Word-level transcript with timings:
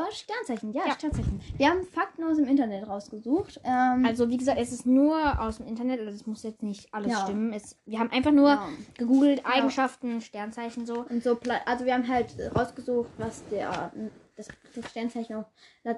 über 0.00 0.10
Sternzeichen. 0.12 0.72
Ja, 0.72 0.86
Ja. 0.86 0.92
Sternzeichen. 0.94 1.40
Wir 1.56 1.68
haben 1.70 1.84
Fakten 1.84 2.24
aus 2.24 2.36
dem 2.36 2.46
Internet 2.46 2.88
rausgesucht. 2.88 3.60
Ähm, 3.64 4.04
Also 4.06 4.28
wie 4.30 4.36
gesagt, 4.36 4.58
es 4.60 4.72
ist 4.72 4.86
nur 4.86 5.40
aus 5.40 5.58
dem 5.58 5.66
Internet, 5.66 6.00
also 6.00 6.12
es 6.12 6.26
muss 6.26 6.42
jetzt 6.42 6.62
nicht 6.62 6.92
alles 6.92 7.12
Ja. 7.12 7.20
stimmen. 7.22 7.52
Es, 7.52 7.76
wir 7.86 7.98
haben 7.98 8.10
einfach 8.10 8.32
nur 8.32 8.48
Ja. 8.48 8.68
gegoogelt, 8.96 9.42
Eigenschaften, 9.44 10.20
Sternzeichen 10.20 10.86
so. 10.86 11.04
und 11.08 11.22
so, 11.22 11.38
also 11.66 11.84
wir 11.84 11.94
haben 11.94 12.08
halt 12.08 12.34
rausgesucht, 12.54 13.10
was 13.18 13.46
der, 13.48 13.92
das, 14.36 14.48
das 14.74 14.90
Sternzeichen 14.90 15.36
auf, 15.36 15.46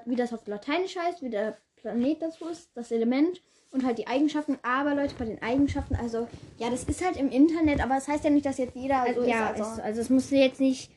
wie 0.05 0.15
das 0.15 0.33
auf 0.33 0.45
Lateinisch 0.47 0.95
heißt, 0.97 1.21
wie 1.21 1.29
der 1.29 1.57
Planet 1.77 2.21
dazu 2.21 2.45
ist, 2.47 2.69
das 2.75 2.91
Element 2.91 3.41
und 3.71 3.83
halt 3.85 3.97
die 3.97 4.07
Eigenschaften. 4.07 4.57
Aber 4.63 4.95
Leute, 4.95 5.15
bei 5.17 5.25
den 5.25 5.41
Eigenschaften, 5.41 5.95
also 5.95 6.27
ja, 6.57 6.69
das 6.69 6.83
ist 6.85 7.03
halt 7.03 7.17
im 7.17 7.29
Internet, 7.29 7.83
aber 7.83 7.95
das 7.95 8.07
heißt 8.07 8.23
ja 8.23 8.29
nicht, 8.29 8.45
dass 8.45 8.57
jetzt 8.57 8.75
jeder 8.75 9.03
so 9.03 9.19
Also, 9.19 9.23
ja, 9.23 9.49
ist. 9.49 9.59
Also, 9.61 9.71
es, 9.73 9.79
also 9.79 10.01
es 10.01 10.09
muss 10.09 10.29
jetzt 10.31 10.59
nicht 10.61 10.91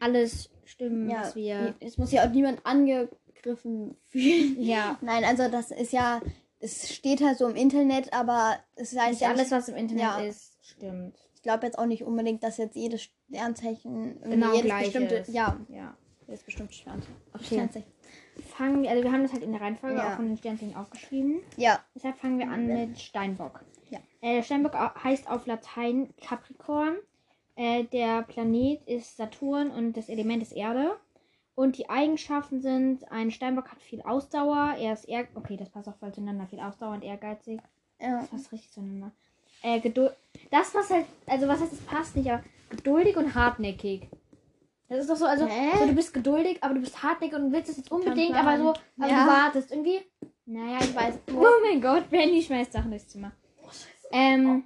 alles 0.00 0.48
stimmen, 0.64 1.08
ja, 1.10 1.20
was 1.22 1.36
wir. 1.36 1.74
es 1.80 1.98
muss 1.98 2.12
ja 2.12 2.24
auch 2.26 2.30
niemand 2.30 2.64
angegriffen 2.64 3.96
fühlen. 4.08 4.56
Ja, 4.62 4.98
Nein, 5.02 5.24
also 5.24 5.48
das 5.48 5.70
ist 5.70 5.92
ja, 5.92 6.20
es 6.60 6.92
steht 6.94 7.20
halt 7.22 7.38
so 7.38 7.48
im 7.48 7.56
Internet, 7.56 8.12
aber 8.12 8.58
es 8.76 8.96
heißt 8.96 9.10
nicht 9.10 9.20
ja 9.22 9.28
alles, 9.30 9.50
was 9.50 9.68
im 9.68 9.76
Internet 9.76 10.02
Ja. 10.04 10.20
ist, 10.20 10.56
stimmt. 10.64 11.16
Ich 11.34 11.42
glaube 11.42 11.66
jetzt 11.66 11.76
auch 11.78 11.86
nicht 11.86 12.04
unbedingt, 12.04 12.44
dass 12.44 12.56
jetzt 12.56 12.76
jedes 12.76 13.02
Sternzeichen 13.02 14.20
Genau 14.22 14.50
jedes 14.52 14.66
gleich 14.66 14.84
bestimmte, 14.84 15.14
ist. 15.16 15.28
ja, 15.32 15.58
Ja. 15.68 15.96
jedes 16.26 16.42
bestimmte 16.44 16.72
Sternzeichen. 16.72 17.16
Okay. 17.34 17.44
Sternzeichen. 17.46 17.92
Fangen 18.56 18.82
wir, 18.82 18.90
also 18.90 19.02
wir 19.02 19.10
haben 19.12 19.22
das 19.24 19.32
halt 19.32 19.42
in 19.42 19.52
der 19.52 19.60
Reihenfolge 19.60 19.96
Ja. 19.96 20.12
auch 20.12 20.16
von 20.16 20.26
den 20.28 20.36
Sternzeichen 20.38 20.76
aufgeschrieben. 20.76 21.40
Ja, 21.56 21.80
Deshalb 21.94 22.16
fangen 22.18 22.38
wir 22.38 22.48
an 22.48 22.66
mit 22.66 22.98
Steinbock. 23.00 23.64
Ja. 23.90 23.98
Äh, 24.20 24.42
Steinbock 24.42 24.74
heißt 24.74 25.28
auf 25.28 25.46
Latein 25.46 26.14
Capricorn. 26.20 26.94
Äh, 27.62 27.84
der 27.84 28.22
Planet 28.22 28.82
ist 28.88 29.16
Saturn 29.16 29.70
und 29.70 29.92
das 29.96 30.08
Element 30.08 30.42
ist 30.42 30.50
Erde. 30.50 30.96
Und 31.54 31.78
die 31.78 31.88
Eigenschaften 31.88 32.60
sind, 32.60 33.08
ein 33.12 33.30
Steinbock 33.30 33.70
hat 33.70 33.80
viel 33.80 34.02
Ausdauer, 34.02 34.74
er 34.80 34.94
ist 34.94 35.08
eher, 35.08 35.28
okay, 35.36 35.56
das 35.56 35.68
passt 35.68 35.86
auch 35.88 35.94
voll 35.94 36.12
zueinander, 36.12 36.48
viel 36.48 36.58
Ausdauer 36.58 36.94
und 36.94 37.04
ehrgeizig. 37.04 37.60
ja. 38.00 38.18
Das 38.18 38.30
passt 38.30 38.50
richtig 38.50 38.72
zueinander. 38.72 39.12
Äh, 39.62 39.78
Geduld, 39.78 40.12
das 40.50 40.74
was 40.74 40.90
halt, 40.90 41.06
also 41.26 41.46
was 41.46 41.60
heißt, 41.60 41.72
es 41.72 41.80
passt 41.82 42.16
nicht, 42.16 42.28
aber 42.28 42.42
geduldig 42.68 43.16
und 43.16 43.32
hartneckig. 43.32 44.08
Das 44.88 44.98
ist 44.98 45.10
doch 45.10 45.16
so, 45.16 45.26
also 45.26 45.46
so, 45.46 45.86
du 45.86 45.94
bist 45.94 46.12
geduldig, 46.12 46.58
aber 46.64 46.74
du 46.74 46.80
bist 46.80 47.00
hartnäckig 47.00 47.38
und 47.38 47.52
willst 47.52 47.70
es 47.70 47.76
jetzt 47.76 47.92
unbedingt, 47.92 48.34
aber 48.34 48.58
so, 48.58 48.68
aber 48.98 49.08
Ja. 49.08 49.24
du 49.24 49.30
wartest 49.30 49.70
irgendwie. 49.70 50.00
Naja, 50.46 50.78
ich 50.80 50.96
weiß. 50.96 51.14
Oh 51.28 51.44
mein 51.62 51.80
Gott, 51.80 52.10
Benny 52.10 52.42
schmeißt 52.42 52.72
Sachen 52.72 52.90
durchs 52.90 53.06
Zimmer. 53.06 53.30
Ähm, 54.10 54.64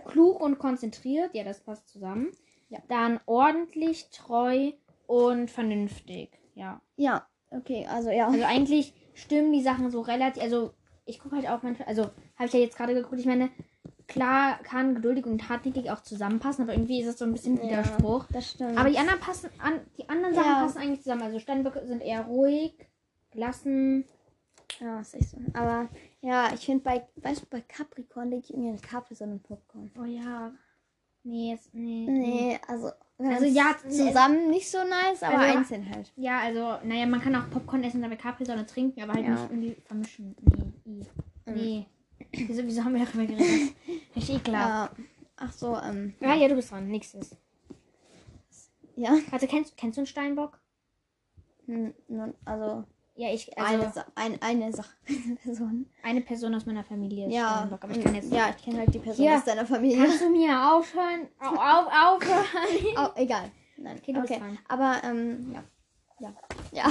klug 0.00 0.40
und 0.40 0.58
konzentriert, 0.58 1.34
ja, 1.34 1.44
das 1.44 1.60
passt 1.60 1.88
zusammen. 1.88 2.30
Ja. 2.68 2.80
Dann 2.88 3.20
ordentlich, 3.26 4.08
treu 4.10 4.72
und 5.06 5.50
vernünftig, 5.50 6.30
ja. 6.54 6.80
Ja, 6.96 7.26
okay, 7.50 7.86
also 7.88 8.10
ja. 8.10 8.26
Also 8.28 8.44
eigentlich 8.44 8.92
stimmen 9.14 9.52
die 9.52 9.62
Sachen 9.62 9.90
so 9.90 10.00
relativ. 10.00 10.42
Also 10.42 10.72
ich 11.04 11.20
gucke 11.20 11.36
halt 11.36 11.48
auch 11.48 11.62
manchmal. 11.62 11.88
Also 11.88 12.02
habe 12.36 12.46
ich 12.46 12.52
ja 12.52 12.60
jetzt 12.60 12.76
gerade 12.76 12.94
geguckt. 12.94 13.20
Ich 13.20 13.26
meine, 13.26 13.50
klar 14.08 14.58
kann 14.64 14.94
geduldig 14.96 15.26
und 15.26 15.48
hartnäckig 15.48 15.90
auch 15.90 16.02
zusammenpassen, 16.02 16.64
aber 16.64 16.74
irgendwie 16.74 17.00
ist 17.00 17.06
es 17.08 17.18
so 17.18 17.24
ein 17.24 17.32
bisschen 17.32 17.62
Widerspruch. 17.62 18.26
das 18.32 18.50
stimmt. 18.50 18.76
Aber 18.76 18.90
die 18.90 18.98
anderen 18.98 19.20
passen 19.20 19.50
an. 19.58 19.80
Die 19.96 20.08
anderen 20.08 20.34
Sachen 20.34 20.50
Ja. 20.50 20.62
passen 20.62 20.78
eigentlich 20.78 21.02
zusammen. 21.02 21.22
Also 21.22 21.38
Steinböcke 21.38 21.86
sind 21.86 22.00
eher 22.02 22.22
ruhig, 22.24 22.74
gelassen. 23.30 24.04
ja, 24.80 25.00
ist 25.00 25.14
echt 25.14 25.30
so. 25.30 25.38
Aber 25.54 25.88
ja, 26.26 26.52
ich 26.52 26.66
finde 26.66 26.82
bei, 26.82 27.06
weißt 27.16 27.42
du, 27.42 27.46
bei 27.46 27.60
Capricorn 27.60 28.30
denke 28.30 28.46
ich 28.46 28.50
irgendwie 28.52 28.70
an 28.70 28.80
Capri, 28.80 29.14
sondern 29.14 29.40
Popcorn. 29.40 29.90
Oh 30.00 30.04
ja. 30.04 30.52
Nee, 31.22 31.50
jetzt, 31.52 31.72
nee. 31.74 32.06
Nee, 32.08 32.58
also, 32.68 32.90
Also 33.18 33.44
ja, 33.46 33.74
zusammen 33.88 34.50
nicht 34.50 34.70
so 34.70 34.78
nice, 34.78 35.22
aber 35.22 35.38
Also- 35.38 35.58
einzeln 35.58 35.88
halt. 35.88 36.12
Ja, 36.16 36.40
also, 36.40 36.84
naja, 36.86 37.06
man 37.06 37.20
kann 37.20 37.34
auch 37.36 37.48
Popcorn 37.50 37.82
essen, 37.84 38.02
dabei 38.02 38.16
Capri-Sonne 38.16 38.66
trinken, 38.66 39.02
aber 39.02 39.14
halt 39.14 39.24
Ja. 39.24 39.30
nicht 39.32 39.50
irgendwie 39.50 39.76
vermischen. 39.84 40.36
Nee. 40.84 41.02
i. 41.46 41.50
Nee. 41.52 41.86
Wieso, 42.32 42.64
wieso 42.64 42.84
haben 42.84 42.94
wir 42.94 43.04
darüber 43.04 43.26
geredet? 43.26 43.74
Richtig 44.16 44.36
ekelhaft. 44.36 44.98
Ja. 44.98 45.04
Ach 45.36 45.52
so, 45.52 45.76
ähm, 45.78 46.14
Ja. 46.20 46.34
ja, 46.34 46.48
du 46.48 46.54
bist 46.56 46.70
dran. 46.70 46.88
Nächstes. 46.88 47.36
ja. 48.96 49.16
Also 49.30 49.46
kennst, 49.46 49.76
kennst 49.76 49.96
du 49.96 50.00
einen 50.00 50.06
Steinbock? 50.06 50.58
Hm, 51.66 51.92
nun, 52.08 52.34
Also, 52.44 52.84
Ja, 53.18 53.32
ich, 53.32 53.56
eine, 53.58 53.84
also 53.86 53.94
Sa 53.94 54.06
ein, 54.14 54.40
eine 54.42 54.72
Sache. 54.72 54.94
Person. 55.42 55.86
eine 56.02 56.20
Person 56.20 56.54
aus 56.54 56.66
meiner 56.66 56.84
Familie 56.84 57.26
ist 57.28 57.34
Ja, 57.34 57.56
Steinbock, 57.58 57.84
aber 57.84 57.96
ich 57.96 58.04
kann 58.04 58.14
jetzt. 58.14 58.30
ja, 58.30 58.50
ich 58.50 58.62
kenne 58.62 58.78
halt 58.80 58.92
die 58.94 58.98
Person 58.98 59.24
Hier. 59.26 59.36
aus 59.36 59.44
deiner 59.44 59.64
Familie. 59.66 60.04
Kannst 60.04 60.20
du 60.20 60.28
mir 60.28 60.72
aufhören? 60.74 61.26
Au, 61.40 61.54
auf, 61.54 61.86
aufhören? 61.86 62.44
Oh, 62.98 63.08
egal. 63.16 63.50
Nein, 63.78 63.96
Okay, 64.02 64.16
okay. 64.18 64.40
Aber, 64.68 65.00
ähm, 65.04 65.52
ja. 65.52 65.64
Ja. 66.20 66.34
Ja. 66.72 66.88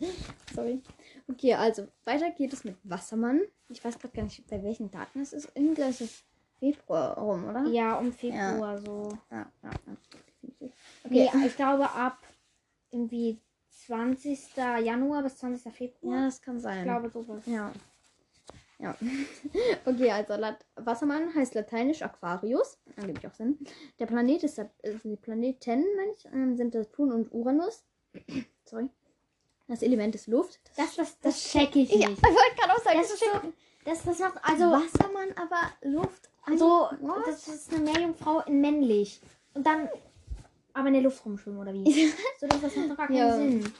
Sorry. 0.54 0.82
Okay, 1.30 1.54
also, 1.54 1.88
weiter 2.04 2.30
geht 2.30 2.52
es 2.52 2.64
mit 2.64 2.76
Wassermann. 2.84 3.40
Ich 3.68 3.84
weiß 3.84 3.98
gerade 3.98 4.14
gar 4.14 4.22
nicht, 4.24 4.46
bei 4.48 4.62
welchen 4.62 4.90
Daten 4.90 5.20
es 5.20 5.32
ist. 5.32 5.50
Irgendwie 5.54 5.82
ist 5.82 6.00
es 6.00 6.24
Februar 6.58 7.16
rum, 7.18 7.48
oder? 7.48 7.64
Ja, 7.68 7.98
um 7.98 8.12
Februar 8.12 8.78
so. 8.78 9.16
Ja, 9.30 9.46
ja, 9.62 9.70
ja. 9.70 9.96
definitiv. 10.42 10.72
Nee, 11.08 11.28
Okay. 11.28 11.46
ich 11.46 11.56
glaube 11.56 11.90
ab 11.90 12.18
irgendwie 12.90 13.38
20. 13.88 14.56
Januar 14.84 15.22
bis 15.22 15.38
20. 15.38 15.72
Februar. 15.72 16.16
Ja, 16.18 16.24
das 16.26 16.42
kann 16.42 16.60
sein. 16.60 16.78
ich 16.78 16.84
glaube 16.84 17.08
sowas. 17.08 17.42
Ja. 17.46 17.72
Ja. 18.78 18.94
Okay, 19.86 20.10
also 20.10 20.34
Lat 20.34 20.64
Wassermann 20.76 21.34
heißt 21.34 21.54
lateinisch 21.54 22.02
Aquarius. 22.02 22.78
Ergibt 22.96 23.26
auch 23.26 23.32
Sinn. 23.32 23.58
Der 23.98 24.06
Planet 24.06 24.44
ist, 24.44 24.58
äh, 24.58 24.66
die 25.02 25.16
Planeten, 25.16 25.84
meine 25.96 26.12
ich, 26.12 26.24
ähm, 26.26 26.56
sind 26.56 26.74
Saturn 26.74 27.12
und 27.12 27.32
Uranus. 27.32 27.84
Sorry. 28.64 28.90
Das 29.66 29.82
Element 29.82 30.14
ist 30.14 30.28
Luft. 30.28 30.60
Das, 30.76 30.96
das, 30.96 31.18
das 31.20 31.42
check 31.42 31.74
ich 31.74 31.90
ja, 31.90 32.08
nicht. 32.08 32.18
ich 32.18 32.22
wollte 32.22 32.56
gerade 32.56 32.72
auch 32.74 32.82
sagen, 32.84 32.98
Das 32.98 33.10
ist 33.10 33.20
so, 33.20 33.52
das, 33.84 34.02
das 34.04 34.18
macht, 34.18 34.38
also, 34.42 34.64
Wassermann, 34.64 35.32
aber 35.36 35.72
Luft. 35.82 36.30
so, 36.56 36.88
What? 37.00 37.26
das 37.26 37.48
ist 37.48 37.72
eine 37.74 37.84
Meerjungfrau 37.84 38.40
in 38.40 38.60
männlich. 38.60 39.20
Und 39.54 39.66
dann 39.66 39.88
aber 40.78 40.88
in 40.88 40.94
der 40.94 41.02
Luft 41.02 41.24
rumschwimmen, 41.24 41.60
oder 41.60 41.72
wie? 41.74 41.84
so, 42.40 42.46
das, 42.46 42.60
das 42.60 42.76
macht 42.76 42.90
doch 42.90 42.96
gar 42.96 43.06
keinen 43.08 43.16
Ja. 43.16 43.36
Sinn. 43.36 43.72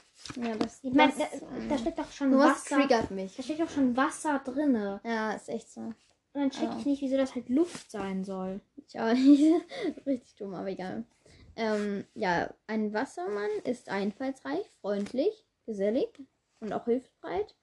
Ja, 0.43 0.55
das, 0.55 0.79
Ich 0.83 0.93
meine, 0.93 1.13
da, 1.17 1.25
da 1.69 1.77
steckt 1.77 1.97
doch 1.99 2.11
schon 2.11 2.37
Wasser. 2.37 2.75
triggert 2.77 3.11
mich. 3.11 3.35
Da 3.35 3.43
steckt 3.43 3.61
doch 3.61 3.69
schon 3.69 3.95
Wasser 3.95 4.41
drinne. 4.43 4.99
Ja, 5.03 5.31
ist 5.33 5.49
echt 5.49 5.71
so. 5.71 5.81
Und 5.81 5.95
dann 6.33 6.51
check 6.51 6.69
ich 6.77 6.85
nicht, 6.85 7.01
wieso 7.01 7.17
das 7.17 7.33
halt 7.33 7.49
Luft 7.49 7.89
sein 7.89 8.23
soll. 8.23 8.61
Ich 8.87 8.99
auch 8.99 9.13
nicht. 9.13 9.53
Richtig 10.05 10.35
dumm, 10.35 10.53
aber 10.53 10.67
egal. 10.67 11.03
Ähm, 11.55 12.05
ja, 12.13 12.53
ein 12.67 12.93
Wassermann 12.93 13.49
ist 13.63 13.89
einfallsreich, 13.89 14.69
freundlich, 14.81 15.45
gesellig 15.65 16.07
und 16.59 16.71
auch 16.73 16.85
hilfsbereit. 16.85 17.55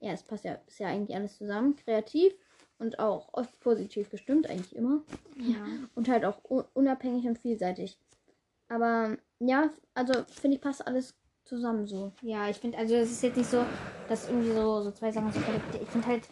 Ja, 0.00 0.12
es 0.12 0.22
passt 0.22 0.44
ja, 0.44 0.58
ist 0.66 0.78
ja 0.80 0.88
eigentlich 0.88 1.16
alles 1.16 1.38
zusammen. 1.38 1.76
Kreativ 1.76 2.32
und 2.78 2.98
auch 2.98 3.28
oft 3.32 3.58
positiv 3.60 4.10
gestimmt, 4.10 4.48
eigentlich 4.48 4.74
immer. 4.76 5.02
Ja. 5.36 5.64
Und 5.94 6.08
halt 6.08 6.24
auch 6.24 6.42
unabhängig 6.74 7.26
und 7.26 7.38
vielseitig. 7.38 7.98
Aber 8.68 9.16
ja, 9.40 9.70
also 9.94 10.12
finde 10.40 10.56
ich, 10.56 10.60
passt 10.62 10.86
alles 10.86 11.14
zusammen 11.44 11.86
so. 11.86 12.12
Ja, 12.22 12.48
ich 12.48 12.56
finde, 12.58 12.76
also 12.78 12.94
es 12.94 13.10
ist 13.10 13.22
jetzt 13.22 13.36
nicht 13.36 13.50
so, 13.50 13.64
dass 14.08 14.28
irgendwie 14.28 14.52
so, 14.52 14.82
so 14.82 14.90
zwei 14.90 15.10
Sachen 15.10 15.32
so 15.32 15.40
völlig. 15.40 15.62
Ich 15.82 15.88
finde 15.88 16.06
halt. 16.06 16.22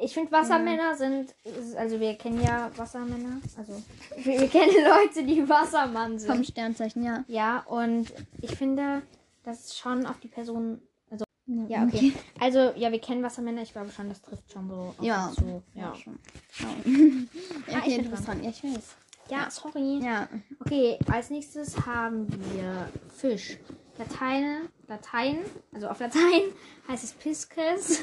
Ich 0.00 0.14
finde 0.14 0.30
Wassermänner 0.30 0.94
sind. 0.94 1.34
Also 1.76 1.98
wir 1.98 2.14
kennen 2.14 2.40
ja 2.40 2.70
Wassermänner. 2.76 3.40
Also 3.56 3.82
wir, 4.24 4.40
wir 4.40 4.48
kennen 4.48 4.70
Leute, 4.84 5.24
die 5.24 5.48
Wassermann 5.48 6.18
sind. 6.20 6.30
Vom 6.32 6.44
Sternzeichen, 6.44 7.02
ja. 7.02 7.24
Ja, 7.26 7.64
und 7.66 8.12
ich 8.40 8.54
finde, 8.54 9.02
das 9.42 9.64
ist 9.64 9.78
schon 9.78 10.06
auf 10.06 10.20
die 10.20 10.28
Person. 10.28 10.80
Also, 11.10 11.24
ja, 11.66 11.80
Mhm. 11.80 11.88
okay. 11.88 12.12
Also, 12.38 12.72
ja, 12.76 12.92
wir 12.92 13.00
kennen 13.00 13.24
Wassermänner. 13.24 13.62
Ich 13.62 13.72
glaube 13.72 13.90
schon, 13.90 14.08
das 14.08 14.22
trifft 14.22 14.52
schon 14.52 14.68
so 14.68 14.94
auf 14.96 15.04
Ja. 15.04 15.32
zu. 15.34 15.62
Ja, 15.74 15.82
Ja. 15.88 15.94
schon. 15.96 16.18
Ja, 16.60 16.68
Ah, 17.74 17.78
okay, 17.78 17.90
ich 17.90 17.96
bin 17.96 18.10
dran. 18.12 18.24
dran. 18.24 18.44
Ja, 18.44 18.50
ich 18.50 18.62
weiß. 18.62 18.94
Ja, 19.30 19.50
sorry. 19.50 20.00
Ja. 20.02 20.28
Okay, 20.60 20.98
als 21.10 21.30
nächstes 21.30 21.86
haben 21.86 22.26
wir 22.52 22.88
Fisch. 23.16 23.58
Latein, 23.98 24.68
Latein, 24.86 25.38
also 25.72 25.88
auf 25.88 25.98
Latein 26.00 26.42
heißt 26.88 27.02
es 27.04 27.12
Pisces. 27.12 28.02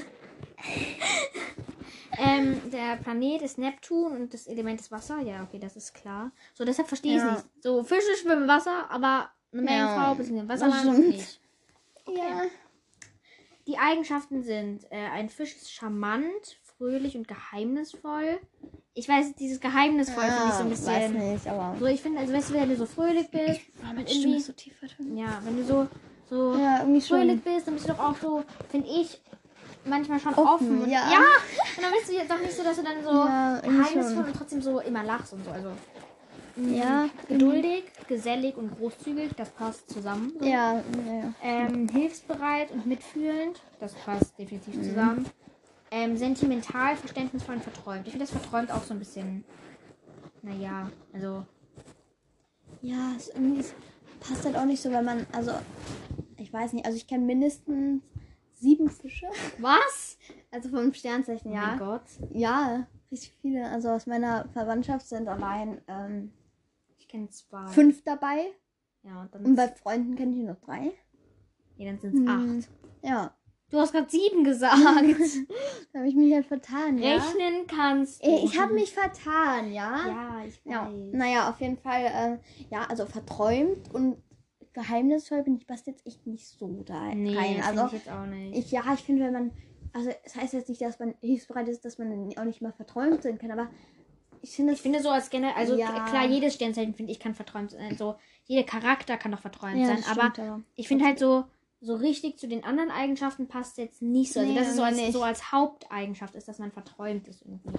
ähm, 2.17 2.61
der 2.71 2.97
Planet 2.97 3.41
ist 3.41 3.57
Neptun 3.57 4.11
und 4.13 4.33
das 4.33 4.47
Element 4.47 4.81
ist 4.81 4.91
Wasser. 4.91 5.19
Ja, 5.19 5.43
okay, 5.43 5.59
das 5.59 5.75
ist 5.75 5.93
klar. 5.93 6.31
So, 6.53 6.65
deshalb 6.65 6.87
verstehe 6.87 7.15
ich 7.15 7.21
Ja. 7.21 7.35
es 7.35 7.43
nicht. 7.43 7.63
So, 7.63 7.83
Fische 7.83 8.15
schwimmen 8.21 8.43
im 8.43 8.47
Wasser, 8.47 8.89
aber 8.89 9.29
eine 9.53 9.61
Ja, 9.63 9.69
Meerjungfrau 9.71 10.15
bzw. 10.15 10.45
das 10.47 10.61
Wassermann 10.61 10.99
nicht. 11.07 11.39
Ja. 12.07 12.41
Die 13.67 13.77
Eigenschaften 13.77 14.43
sind, 14.43 14.83
äh, 14.91 14.95
ein 14.97 15.29
Fisch 15.29 15.55
ist 15.55 15.71
charmant, 15.73 16.57
fröhlich 16.77 17.15
und 17.17 17.27
geheimnisvoll. 17.27 18.39
Ich 18.93 19.07
weiß, 19.09 19.35
dieses 19.35 19.59
geheimnisvoll 19.59 20.23
finde 20.23 20.47
ich 20.49 20.53
so 20.55 20.63
ein 20.63 20.69
weiß 20.71 21.11
bisschen. 21.11 21.31
nicht, 21.33 21.47
aber. 21.47 21.75
So, 21.79 21.85
ich 21.85 22.01
finde, 22.01 22.19
also 22.21 22.33
weißt 22.33 22.49
du, 22.49 22.53
wenn 22.53 22.69
du 22.69 22.75
so 22.75 22.85
fröhlich 22.85 23.29
bist, 23.29 23.61
meine 23.83 23.99
und 23.99 24.09
Stimme 24.09 24.23
irgendwie, 24.25 24.37
ist 24.37 24.45
so 24.47 24.53
tief 24.53 24.73
verdammt. 24.77 25.17
ja, 25.17 25.39
wenn 25.43 25.57
du 25.57 25.63
so, 25.63 25.87
so 26.29 26.55
Ja, 26.57 26.79
irgendwie 26.79 27.01
fröhlich 27.01 27.41
schon. 27.43 27.53
bist, 27.53 27.67
dann 27.67 27.73
bist 27.75 27.87
du 27.89 27.93
doch 27.93 27.99
auch 27.99 28.15
so, 28.17 28.43
finde 28.69 28.87
ich, 28.87 29.21
manchmal 29.85 30.19
schon 30.19 30.33
Offen, 30.33 30.81
offen. 30.81 30.89
Ja. 30.89 31.11
ja. 31.11 31.19
Und 31.77 31.83
dann 31.83 31.91
bist 31.91 32.09
du 32.09 32.13
jetzt 32.13 32.31
doch 32.31 32.39
nicht 32.39 32.53
so, 32.53 32.63
dass 32.63 32.77
du 32.77 32.83
dann 32.83 33.03
so 33.03 33.09
Ja, 33.11 33.59
geheimnisvoll 33.61 34.15
schon. 34.15 34.25
und 34.25 34.35
trotzdem 34.35 34.61
so 34.61 34.79
immer 34.79 35.03
lachst 35.03 35.33
und 35.33 35.43
so. 35.43 35.51
Also, 35.51 35.71
Ja. 36.57 37.09
Geduldig, 37.27 37.83
gesellig 38.07 38.55
und 38.55 38.77
großzügig, 38.77 39.31
das 39.35 39.49
passt 39.49 39.89
zusammen. 39.89 40.31
so. 40.39 40.45
Ja, 40.45 40.75
ja, 40.75 40.81
ja. 41.21 41.33
Ähm, 41.43 41.89
hilfsbereit 41.89 42.71
und 42.71 42.85
mitfühlend, 42.85 43.59
das 43.81 43.93
passt 43.93 44.37
definitiv 44.39 44.75
Mhm. 44.75 44.83
zusammen. 44.83 45.25
Ähm, 45.97 46.17
sentimental, 46.17 46.97
verständnisvoll 46.97 47.55
und 47.55 47.63
verträumt. 47.63 48.05
Ich 48.05 48.11
finde 48.11 48.25
das 48.25 48.31
verträumt 48.37 48.69
auch 48.69 48.83
so 48.83 48.93
ein 48.93 48.99
bisschen. 48.99 49.45
Naja, 50.41 50.91
also. 51.13 51.45
Ja, 52.81 53.13
es 53.15 53.29
irgendwie 53.29 53.63
passt 54.19 54.43
halt 54.43 54.57
auch 54.57 54.65
nicht 54.65 54.81
so, 54.81 54.91
weil 54.91 55.03
man, 55.03 55.25
also, 55.31 55.51
ich 56.37 56.51
weiß 56.51 56.73
nicht, 56.73 56.85
also 56.85 56.97
ich 56.97 57.07
kenne 57.07 57.23
mindestens 57.25 58.03
sieben 58.53 58.89
Fische. 58.89 59.27
Was? 59.59 60.17
Also 60.51 60.67
vom 60.69 60.93
Sternzeichen, 60.93 61.51
Oh 61.51 61.55
ja. 61.55 61.67
mein 61.67 61.79
Gott. 61.79 62.03
Ja, 62.33 62.87
richtig 63.09 63.33
viele. 63.41 63.69
Also 63.69 63.89
aus 63.89 64.05
meiner 64.05 64.49
Verwandtschaft 64.49 65.07
sind 65.07 65.29
allein 65.29 65.81
ähm, 65.87 66.33
Ich 66.97 67.07
kenne 67.07 67.29
zwei. 67.29 67.67
fünf 67.67 68.03
dabei. 68.03 68.47
Ja, 69.03 69.21
und 69.21 69.33
Und 69.33 69.43
dann, 69.45 69.55
bei 69.55 69.67
Freunden 69.69 70.15
kenne 70.15 70.31
ich 70.31 70.37
nur 70.39 70.55
noch 70.55 70.61
drei. 70.61 70.91
ja, 71.77 71.85
dann 71.91 71.99
sind 72.01 72.13
es 72.15 72.19
Hm, 72.19 72.57
acht. 72.59 72.69
Ja. 73.01 73.33
Du 73.71 73.79
hast 73.79 73.91
gerade 73.91 74.09
sieben 74.09 74.43
gesagt. 74.43 74.77
Da 75.91 75.99
habe 75.99 76.09
ich 76.09 76.15
mich 76.15 76.33
halt 76.33 76.45
vertan, 76.45 76.97
ja. 76.97 77.15
Rechnen 77.15 77.67
kannst 77.67 78.21
du. 78.21 78.27
Ey, 78.27 78.43
Ich 78.43 78.59
habe 78.59 78.73
mich 78.73 78.91
vertan, 78.93 79.71
ja. 79.71 80.05
Ja, 80.07 80.43
ich 80.45 80.55
weiß. 80.55 80.59
Ja, 80.65 80.91
naja, 81.11 81.49
auf 81.49 81.61
jeden 81.61 81.77
Fall, 81.77 82.03
äh, 82.03 82.37
ja, 82.69 82.83
also 82.83 83.05
verträumt 83.05 83.93
und 83.93 84.17
geheimnisvoll 84.73 85.43
bin 85.43 85.55
ich 85.55 85.65
passt 85.65 85.87
jetzt 85.87 86.05
echt 86.05 86.27
nicht 86.27 86.45
so 86.45 86.83
da 86.85 87.13
Nee, 87.15 87.37
rein. 87.37 87.63
Also 87.63 87.85
ich 87.85 87.91
jetzt 87.93 88.09
auch 88.09 88.25
nicht. 88.25 88.57
ich, 88.57 88.71
ja, 88.71 88.83
ich 88.93 88.99
finde, 88.99 89.23
wenn 89.23 89.33
man, 89.33 89.51
also 89.93 90.11
es 90.25 90.35
heißt 90.35 90.53
jetzt 90.53 90.67
nicht, 90.67 90.81
dass 90.81 90.99
man 90.99 91.15
hilfsbereit 91.21 91.69
ist, 91.69 91.85
dass 91.85 91.97
man 91.97 92.33
auch 92.37 92.43
nicht 92.43 92.61
mal 92.61 92.73
verträumt 92.73 93.23
sein 93.23 93.37
kann, 93.37 93.51
aber 93.51 93.69
ich 94.41 94.51
finde 94.55 94.73
Ich 94.73 94.81
finde 94.81 95.01
so 95.01 95.09
als 95.09 95.29
generell, 95.29 95.55
also 95.55 95.75
Ja. 95.77 96.05
klar, 96.05 96.25
jedes 96.27 96.55
Sternzeichen 96.55 96.93
finde 96.93 97.13
ich 97.13 97.19
kann 97.21 97.33
verträumt 97.33 97.71
sein. 97.71 97.95
So, 97.97 98.15
jeder 98.43 98.63
Charakter 98.63 99.15
kann 99.17 99.31
doch 99.31 99.39
verträumt 99.39 99.79
ja, 99.79 99.85
sein. 99.87 99.97
das 99.97 100.09
Aber 100.09 100.33
aber 100.33 100.61
ich 100.75 100.87
finde 100.89 101.05
halt 101.05 101.19
so, 101.19 101.45
so 101.85 101.95
richtig 101.95 102.39
zu 102.39 102.47
den 102.47 102.63
anderen 102.63 102.89
Eigenschaften 102.89 103.47
passt 103.47 103.77
jetzt 103.77 104.01
nicht 104.01 104.33
so. 104.33 104.39
Also 104.39 104.51
Nee, 104.51 104.59
das 104.59 104.69
ist 104.69 104.75
so 104.77 104.83
als, 104.83 105.13
so 105.13 105.23
als 105.23 105.51
Haupteigenschaft 105.51 106.33
ist, 106.35 106.47
dass 106.47 106.57
man 106.57 106.71
verträumt 106.71 107.27
ist 107.27 107.43
irgendwie. 107.43 107.69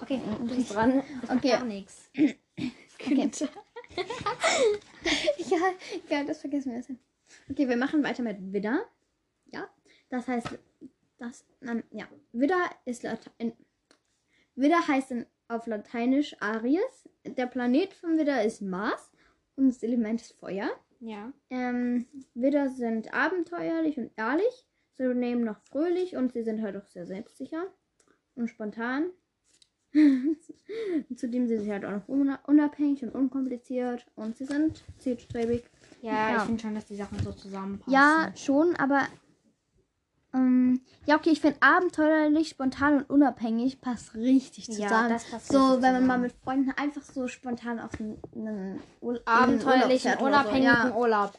Okay, 0.00 0.20
du 0.40 0.54
bist 0.54 0.72
dran. 0.72 1.02
Okay. 1.24 1.50
Gar 1.50 1.64
nichts. 1.64 2.10
Okay. 3.06 3.28
ja, 5.50 5.58
ja, 6.08 6.24
das 6.24 6.40
vergessen 6.40 6.70
wir 6.70 6.78
jetzt. 6.78 6.90
Okay, 7.50 7.68
wir 7.68 7.76
machen 7.76 8.02
weiter 8.02 8.22
mit 8.22 8.52
Widder. 8.52 8.86
Ja, 9.52 9.68
das 10.08 10.26
heißt, 10.26 10.48
das, 11.18 11.44
ähm, 11.62 11.82
ja, 11.90 12.06
Widder 12.32 12.70
ist 12.86 13.02
Latein. 13.02 13.52
Widder 14.54 14.86
heißt 14.86 15.10
in, 15.10 15.26
auf 15.48 15.66
Lateinisch 15.66 16.34
Aries. 16.40 17.08
Der 17.24 17.46
Planet 17.46 17.92
von 17.92 18.16
Widder 18.16 18.42
ist 18.42 18.62
Mars 18.62 19.10
und 19.56 19.68
das 19.68 19.82
Element 19.82 20.22
ist 20.22 20.32
Feuer. 20.38 20.70
Ja. 21.00 21.32
Ähm, 21.50 22.06
Widder 22.34 22.68
sind 22.68 23.12
abenteuerlich 23.14 23.98
und 23.98 24.10
ehrlich. 24.16 24.66
Sie 24.92 25.06
nehmen 25.14 25.44
noch 25.44 25.58
fröhlich 25.58 26.16
und 26.16 26.32
sie 26.32 26.42
sind 26.42 26.62
halt 26.62 26.76
auch 26.76 26.86
sehr 26.86 27.06
selbstsicher 27.06 27.64
und 28.36 28.48
spontan. 28.48 29.10
Zudem 31.16 31.46
sind 31.46 31.60
sie 31.62 31.70
halt 31.72 31.84
auch 31.84 31.90
noch 31.92 32.08
una- 32.08 32.40
unabhängig 32.46 33.02
und 33.04 33.14
unkompliziert 33.14 34.06
und 34.16 34.36
sie 34.36 34.44
sind 34.44 34.82
zielstrebig. 34.98 35.64
Ja, 36.02 36.30
Ja. 36.30 36.36
ich 36.38 36.42
finde 36.42 36.62
schon, 36.62 36.74
dass 36.74 36.86
die 36.86 36.96
Sachen 36.96 37.18
so 37.20 37.32
zusammenpassen. 37.32 37.92
Ja, 37.92 38.32
schon, 38.36 38.74
aber 38.76 39.06
ähm, 40.34 40.80
ja, 41.06 41.16
okay, 41.16 41.30
ich 41.30 41.40
finde 41.40 41.56
abenteuerlich, 41.62 42.48
spontan 42.50 42.98
und 42.98 43.10
unabhängig 43.10 43.80
passt 43.80 44.14
richtig 44.14 44.66
Ja, 44.68 44.74
zusammen. 44.74 45.08
das 45.10 45.24
passt 45.30 45.48
so, 45.48 45.58
wenn 45.58 45.80
man 45.80 45.92
mal 45.92 46.00
zusammen. 46.00 46.22
mit 46.22 46.32
Freunden 46.44 46.70
einfach 46.72 47.02
so 47.02 47.28
spontan 47.28 47.78
auf 47.80 47.90
einen, 48.00 48.80
Ur- 49.00 49.20
abenteuerlichen, 49.24 50.12
so. 50.18 50.24
unabhängigen 50.24 50.64
Ja. 50.90 50.94
Urlaub. 50.96 51.32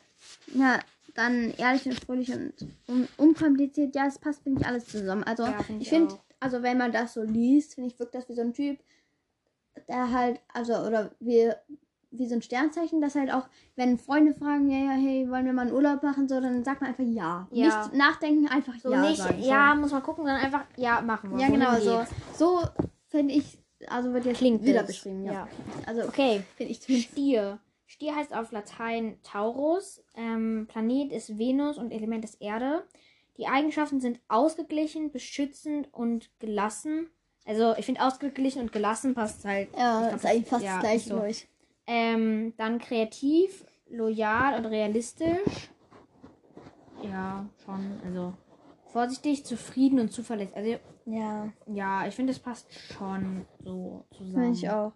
Ja, 0.53 0.79
dann 1.13 1.51
ehrlich 1.57 1.85
und 1.85 1.99
fröhlich 1.99 2.31
und 2.33 2.53
un 2.87 3.07
unkompliziert. 3.17 3.95
Ja, 3.95 4.05
es 4.07 4.17
passt, 4.19 4.43
finde 4.43 4.61
ich, 4.61 4.67
alles 4.67 4.85
zusammen. 4.87 5.23
Also, 5.23 5.43
Ja, 5.43 5.61
find 5.61 5.81
ich 5.81 5.87
ich 5.87 5.89
finde, 5.89 6.15
also, 6.39 6.61
wenn 6.63 6.77
man 6.77 6.91
das 6.91 7.13
so 7.13 7.23
liest, 7.23 7.75
finde 7.75 7.89
ich, 7.89 7.99
wirkt 7.99 8.15
das 8.15 8.27
wie 8.29 8.33
so 8.33 8.41
ein 8.41 8.53
Typ, 8.53 8.79
der 9.87 10.11
halt, 10.11 10.39
also, 10.53 10.73
oder 10.75 11.11
wie, 11.19 11.51
wie 12.17 12.27
so 12.27 12.35
ein 12.35 12.41
Sternzeichen, 12.41 13.01
das 13.01 13.15
halt 13.15 13.31
auch, 13.31 13.47
wenn 13.75 13.97
Freunde 13.97 14.33
fragen, 14.33 14.69
ja, 14.69 14.77
ja, 14.77 14.91
hey, 14.91 15.29
wollen 15.29 15.45
wir 15.45 15.53
mal 15.53 15.63
einen 15.63 15.73
Urlaub 15.73 16.03
machen, 16.03 16.27
so, 16.27 16.39
dann 16.39 16.63
sagt 16.63 16.81
man 16.81 16.89
einfach 16.89 17.03
ja. 17.03 17.47
Ja. 17.51 17.65
Nicht 17.65 17.93
nachdenken, 17.93 18.47
einfach 18.47 18.73
So 18.81 18.91
ja. 18.91 19.01
nicht, 19.01 19.17
sagen, 19.17 19.41
so. 19.41 19.49
ja, 19.49 19.75
muss 19.75 19.91
man 19.91 20.03
gucken, 20.03 20.25
sondern 20.25 20.43
einfach, 20.43 20.65
ja, 20.77 21.01
machen 21.01 21.31
wir. 21.31 21.39
Ja, 21.39 21.49
genau, 21.49 21.79
so. 21.79 22.05
So 22.33 22.67
finde 23.07 23.33
ich, 23.33 23.57
also 23.87 24.13
wird 24.13 24.25
jetzt 24.25 24.37
Klingt 24.37 24.63
wieder 24.63 24.81
es. 24.81 24.87
beschrieben, 24.87 25.25
ja. 25.25 25.33
Ja. 25.33 25.47
Also, 25.85 26.03
Okay, 26.07 26.43
finde 26.55 26.71
ich 26.71 26.81
zumindest. 26.81 27.11
Stier. 27.11 27.59
Stier 27.87 28.15
heißt 28.15 28.35
auf 28.35 28.51
Latein 28.51 29.17
Taurus. 29.23 30.03
Ähm, 30.15 30.67
Planet 30.67 31.11
ist 31.11 31.37
Venus 31.37 31.77
und 31.77 31.91
Element 31.91 32.25
ist 32.25 32.41
Erde. 32.41 32.83
Die 33.37 33.47
Eigenschaften 33.47 33.99
sind 33.99 34.19
ausgeglichen, 34.27 35.11
beschützend 35.11 35.93
und 35.93 36.29
gelassen. 36.39 37.09
Also 37.45 37.75
ich 37.77 37.85
finde 37.85 38.01
ausgeglichen 38.01 38.61
und 38.61 38.71
gelassen 38.71 39.13
passt 39.13 39.45
halt. 39.45 39.69
Ja, 39.77 40.01
glaub, 40.01 40.15
ist 40.15 40.25
eigentlich 40.25 40.47
fast 40.47 40.63
ja, 40.63 40.73
das 40.73 40.81
gleiche, 40.81 40.97
ist 40.97 41.07
so. 41.09 41.23
ich. 41.23 41.47
Ähm, 41.87 42.53
dann 42.57 42.79
kreativ, 42.79 43.65
loyal 43.89 44.57
und 44.57 44.65
realistisch. 44.65 45.69
Ja, 47.03 47.47
schon. 47.63 47.99
Also 48.03 48.33
vorsichtig, 48.87 49.45
zufrieden 49.45 49.99
und 49.99 50.11
zuverlässig. 50.11 50.55
Also 50.55 50.77
Ja, 51.05 51.51
ja, 51.67 52.07
ich 52.07 52.15
finde, 52.15 52.31
es 52.31 52.39
passt 52.39 52.73
schon 52.73 53.45
so 53.63 54.05
zusammen. 54.11 54.33
finde 54.33 54.51
ich 54.53 54.69
auch. 54.69 54.93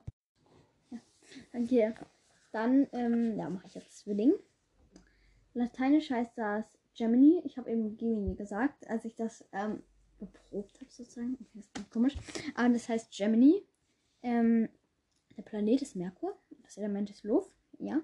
Ja. 0.91 0.97
Okay. 1.53 1.93
Dann, 2.51 2.87
ähm, 2.93 3.37
ja, 3.37 3.49
mache 3.49 3.67
ich 3.67 3.75
jetzt 3.75 3.99
Zwilling. 3.99 4.33
Lateinisch 5.53 6.09
heißt 6.09 6.31
das 6.35 6.65
Gemini. 6.97 7.41
Ich 7.45 7.57
habe 7.57 7.69
eben 7.69 7.95
Gemini 7.97 8.35
gesagt, 8.35 8.89
als 8.89 9.05
ich 9.05 9.15
das 9.15 9.45
ähm, 9.51 9.83
geprobt 10.19 10.73
habe, 10.81 10.89
sozusagen. 10.89 11.35
Okay, 11.39 11.49
das 11.55 11.71
klingt 11.73 11.91
komisch. 11.91 12.15
Aber 12.55 12.69
das 12.69 12.89
heißt 12.89 13.15
Gemini. 13.15 13.63
Ähm, 14.23 14.69
der 15.37 15.43
Planet 15.43 15.81
ist 15.81 15.95
Merkur. 15.95 16.35
Das 16.69 16.77
Element 16.77 17.09
ist 17.09 17.23
Luft. 17.23 17.51
Ja. 17.79 17.99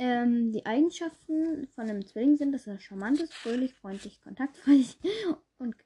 Ähm, 0.00 0.50
die 0.50 0.66
Eigenschaften 0.66 1.68
von 1.68 1.88
einem 1.88 2.04
Zwilling 2.04 2.36
sind, 2.36 2.50
dass 2.50 2.66
er 2.66 2.80
charmant 2.80 3.20
ist, 3.20 3.32
fröhlich, 3.32 3.74
freundlich, 3.74 4.20
kontaktfreudig 4.20 4.98
und 5.58 5.76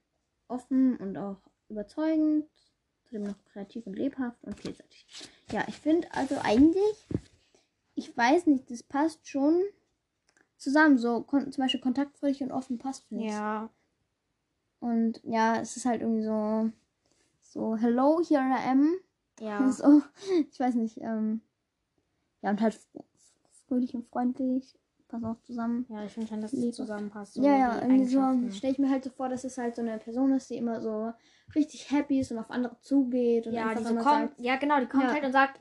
offen 0.49 0.97
und 0.97 1.19
auch 1.19 1.43
überzeugend. 1.69 2.47
Zudem 3.05 3.25
noch 3.25 3.45
kreativ 3.45 3.87
und 3.87 3.99
lebhaft 3.99 4.43
und 4.45 4.59
vielseitig. 4.59 5.07
Ja, 5.53 5.63
ich 5.69 5.77
finde 5.77 6.11
also 6.15 6.37
eigentlich, 6.43 7.07
ich 7.95 8.17
weiß 8.17 8.47
nicht, 8.47 8.71
das 8.71 8.83
passt 8.83 9.29
schon 9.29 9.63
zusammen. 10.57 10.97
So 10.97 11.21
zum 11.21 11.51
Beispiel 11.59 11.81
kontaktfreudig 11.81 12.43
und 12.43 12.51
offen 12.51 12.79
passt, 12.79 13.05
finde 13.09 13.25
ich. 13.27 13.31
Ja, 13.31 13.69
Und 14.81 15.21
ja, 15.23 15.61
es 15.61 15.77
ist 15.77 15.85
halt 15.85 16.01
irgendwie 16.01 16.25
so, 16.25 16.73
so, 17.43 17.77
hello, 17.77 18.23
here 18.27 18.41
I 18.43 18.71
am. 18.71 18.95
ja. 19.39 19.71
So, 19.71 20.01
ich 20.51 20.59
weiß 20.59 20.77
nicht, 20.77 20.97
ähm, 21.03 21.43
ja, 22.47 22.53
und 22.53 22.61
halt 22.61 22.79
fröhlich 23.67 23.95
und 23.95 24.07
freundlich, 24.09 24.79
passt 25.09 25.25
auch 25.25 25.41
zusammen. 25.43 25.85
Ja, 25.89 26.05
ich 26.05 26.13
finde 26.13 26.29
schon, 26.29 26.41
dass 26.41 26.53
es 26.53 26.75
zusammenpasst. 26.77 27.35
so 27.35 27.43
ja, 27.43 27.57
ja, 27.59 27.83
irgendwie 27.83 28.05
so 28.07 28.21
stelle 28.57 28.73
ich 28.73 28.79
mir 28.79 28.89
halt 28.89 29.03
so 29.05 29.11
vor, 29.11 29.29
dass 29.29 29.43
es 29.45 29.59
halt 29.59 29.75
so 29.75 29.83
eine 29.83 29.99
Person 29.99 30.33
ist, 30.33 30.49
die 30.51 30.57
immer 30.57 30.81
so 30.81 31.13
richtig 31.55 31.91
happy 31.91 32.21
ist 32.21 32.31
und 32.31 32.39
auf 32.39 32.51
andere 32.51 32.77
zugeht 32.81 33.47
und 33.49 33.55
Ja, 33.55 33.75
die 33.75 33.83
so 33.83 33.91
kommt, 33.95 34.05
sagt, 34.05 34.41
ja, 34.41 34.57
genau, 34.57 34.79
die 34.81 34.87
kommt 34.87 35.03
Ja. 35.05 35.13
halt 35.13 35.25
und 35.25 35.33
sagt, 35.33 35.61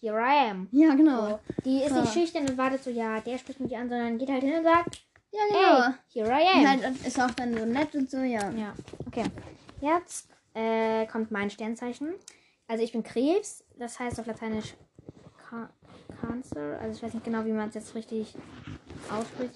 here 0.00 0.18
I 0.18 0.50
am. 0.50 0.68
ja, 0.72 0.94
genau. 0.94 1.28
So. 1.28 1.38
Die 1.64 1.82
ist 1.82 1.90
Ja. 1.90 2.00
nicht 2.00 2.12
schüchtern 2.14 2.48
und 2.48 2.56
wartet 2.56 2.82
so, 2.82 2.90
ja, 2.90 3.20
der 3.20 3.36
spricht 3.38 3.60
mich 3.60 3.76
an, 3.76 3.88
sondern 3.90 4.16
geht 4.18 4.30
halt 4.30 4.42
hin 4.42 4.56
und 4.56 4.64
sagt, 4.64 5.06
Ja, 5.30 5.40
genau. 5.48 5.82
hey, 5.86 5.94
here 6.08 6.28
I 6.30 6.58
Und 6.60 6.66
am. 6.66 6.82
halt 6.84 7.06
ist 7.06 7.20
auch 7.20 7.30
dann 7.32 7.54
so 7.56 7.64
nett 7.66 7.94
und 7.94 8.10
so, 8.10 8.18
ja. 8.18 8.50
Ja, 8.52 8.72
okay. 9.06 9.24
Jetzt 9.80 10.28
äh, 10.54 11.06
kommt 11.06 11.30
mein 11.30 11.50
Sternzeichen. 11.50 12.14
Also 12.68 12.82
ich 12.82 12.92
bin 12.92 13.02
Krebs, 13.02 13.62
das 13.76 13.98
heißt 14.00 14.18
auf 14.20 14.26
Lateinisch 14.26 14.74
Cancer. 16.20 16.78
Also 16.80 16.96
ich 16.96 17.02
weiß 17.02 17.14
nicht 17.14 17.24
genau, 17.24 17.44
wie 17.44 17.52
man 17.52 17.68
es 17.68 17.74
jetzt 17.74 17.94
richtig 17.94 18.34
ausspricht. 19.10 19.52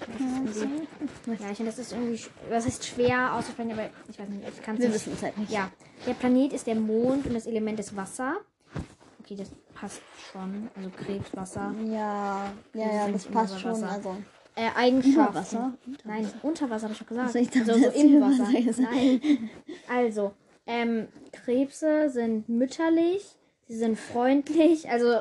Ja, 1.27 1.51
ich 1.51 1.57
finde, 1.57 1.71
das 1.71 1.79
ist 1.79 1.93
irgendwie, 1.93 2.21
das 2.51 2.67
ist 2.67 2.85
schwer 2.87 3.35
auszusprechen, 3.35 3.73
aber 3.73 3.89
ich 4.09 4.19
weiß 4.19 4.29
nicht, 4.29 4.43
ich 4.49 4.63
kann 4.63 4.75
es 4.77 4.81
Wir 4.83 4.89
nicht. 4.89 4.95
wissen 4.97 5.13
es 5.15 5.23
halt 5.23 5.39
nicht. 5.39 5.53
Ja, 5.53 5.71
der 6.07 6.15
Planet 6.15 6.53
ist 6.53 6.67
der 6.67 6.75
Mond 6.75 7.27
und 7.27 7.35
das 7.35 7.47
Element 7.47 7.79
ist 7.81 7.97
Wasser. 7.97 8.37
Okay, 9.21 9.37
das 9.37 9.51
passt 9.75 10.01
schon. 10.33 10.69
Also 10.77 10.91
Krebs, 10.91 11.35
Wasser. 11.35 11.75
Ja, 11.87 12.51
Wir 12.73 12.83
ja, 12.87 12.93
ja, 12.95 13.05
sind 13.05 13.15
das 13.15 13.25
passt 13.27 13.61
schon. 13.61 13.85
Also, 13.85 14.17
Äh, 14.55 14.71
Eigenschaften. 14.75 15.13
Über 15.31 15.35
Wasser? 15.35 15.73
Nein, 16.05 16.29
unter 16.43 16.69
Wasser 16.71 16.85
habe 16.85 16.93
ich 16.93 16.99
schon 16.99 17.07
gesagt. 17.07 17.27
Also 17.29 17.39
ich 17.39 17.51
dachte, 17.51 17.73
also 17.73 17.91
so 17.91 17.97
im 17.97 18.21
Wasser. 18.21 18.83
Nein. 18.83 19.51
Also, 19.89 20.33
ähm, 20.67 21.09
Krebse 21.33 22.11
sind 22.11 22.49
mütterlich, 22.49 23.25
sie 23.69 23.77
sind 23.77 23.99
freundlich, 23.99 24.89
also 24.91 25.21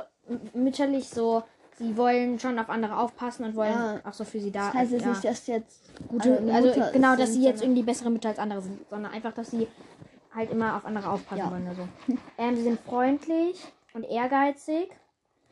mütterlich 0.53 1.10
so, 1.10 1.43
sie 1.77 1.96
wollen 1.98 2.39
schon 2.39 2.57
auf 2.60 2.69
andere 2.69 2.98
aufpassen 2.98 3.46
und 3.46 3.55
wollen 3.55 3.72
Ja. 3.72 4.01
auch 4.03 4.13
so 4.13 4.24
für 4.24 4.39
sie 4.39 4.51
da 4.51 4.67
das 4.67 4.74
heißt 4.74 4.91
jetzt 4.93 5.01
ja. 5.03 5.10
nicht, 5.10 5.24
dass 5.24 5.48
jetzt 5.48 6.07
gute, 6.07 6.38
also 6.53 6.67
Mutter 6.69 6.91
genau, 6.91 7.15
dass 7.15 7.34
sie 7.34 7.43
jetzt 7.43 7.62
irgendwie 7.62 7.84
bessere 7.84 8.10
Mütter 8.10 8.29
als 8.29 8.39
andere 8.39 8.62
sind, 8.62 8.88
sondern 8.89 9.12
einfach, 9.12 9.34
dass 9.34 9.51
sie 9.51 9.67
halt 10.34 10.51
immer 10.51 10.75
auf 10.75 10.86
andere 10.86 11.10
aufpassen 11.10 11.39
Ja. 11.46 11.51
wollen 11.51 11.63
oder 11.67 11.75
so. 11.75 11.88
Ähm, 12.38 12.55
sie 12.55 12.63
sind 12.63 12.79
freundlich 12.81 13.63
und 13.93 14.03
ehrgeizig. 14.03 14.89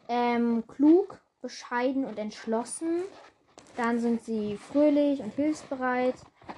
Ähm, 0.08 0.64
klug, 0.68 1.20
bescheiden 1.42 2.06
und 2.06 2.20
entschlossen. 2.20 3.02
Dann 3.76 4.00
sind 4.00 4.24
sie 4.24 4.56
fröhlich 4.58 5.20
und 5.22 5.34
hilfsbereit. 5.34 6.14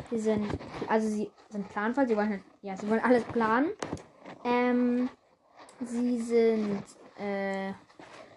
Sie 0.10 0.20
sind, 0.20 0.46
also 0.90 1.08
sie 1.08 1.32
sind 1.50 1.70
planvoll. 1.70 2.08
Sie 2.08 2.18
wollen 2.18 2.30
halt, 2.30 2.42
ja, 2.62 2.76
sie 2.76 2.90
wollen 2.90 3.00
alles 3.00 3.24
planen. 3.24 3.70
Ähm, 4.44 5.10
sie 5.80 6.20
sind, 6.20 6.84
äh, 7.18 7.72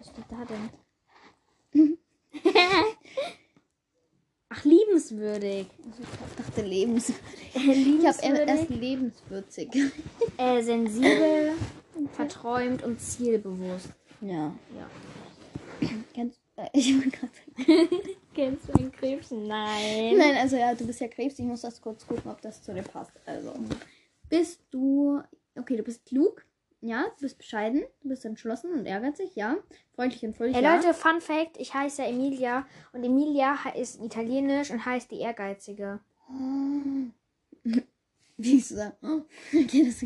was 0.01 0.09
steht 0.09 0.25
da 0.29 0.43
denn? 0.45 0.69
Ach, 4.49 4.65
liebenswürdig. 4.65 5.67
Ich 5.99 6.35
dachte 6.37 6.61
lebenswürdig. 6.63 7.21
Ich 7.53 8.07
habe 8.07 8.37
erst 8.39 8.69
lebenswürzig. 8.69 9.69
Äh, 10.37 10.61
sensibel, 10.63 11.53
verträumt 12.13 12.81
und 12.83 12.99
zielbewusst. 12.99 13.89
Ja. 14.21 14.55
Ja. 14.75 14.89
Kennst 16.13 16.39
äh, 16.55 16.67
ich 16.73 16.95
sagen. 16.95 17.11
Kennst 18.33 18.69
du 18.69 18.73
einen 18.73 18.91
Krebs? 18.91 19.31
Nein. 19.31 20.17
Nein, 20.17 20.37
also 20.37 20.55
ja, 20.55 20.73
du 20.73 20.87
bist 20.87 21.01
ja 21.01 21.09
Krebs. 21.09 21.37
Ich 21.37 21.45
muss 21.45 21.61
das 21.61 21.81
kurz 21.81 22.07
gucken, 22.07 22.31
ob 22.31 22.41
das 22.41 22.63
zu 22.63 22.73
dir 22.73 22.83
passt. 22.83 23.11
Also, 23.25 23.53
bist 24.29 24.61
du. 24.71 25.21
Okay, 25.55 25.75
du 25.75 25.83
bist 25.83 26.05
klug. 26.05 26.45
Ja, 26.81 27.05
du 27.15 27.21
bist 27.21 27.37
bescheiden. 27.37 27.83
Du 28.01 28.09
bist 28.09 28.25
entschlossen 28.25 28.73
und 28.73 28.85
ehrgeizig. 28.87 29.35
Ja. 29.35 29.57
Freundlich 29.95 30.25
und 30.25 30.35
fröhlich. 30.35 30.55
Ey, 30.55 30.63
ja. 30.63 30.75
Leute, 30.75 30.93
Fun 30.93 31.21
Fact: 31.21 31.57
Ich 31.59 31.73
heiße 31.73 32.03
Emilia 32.03 32.65
und 32.91 33.03
Emilia 33.03 33.55
ist 33.75 34.01
italienisch 34.01 34.71
und 34.71 34.83
heißt 34.83 35.11
die 35.11 35.19
Ehrgeizige. 35.19 35.99
Wie 38.37 38.57
ist 38.57 38.71
das? 38.71 38.93
Okay, 39.03 39.83
das 39.85 40.01
ist 40.01 40.03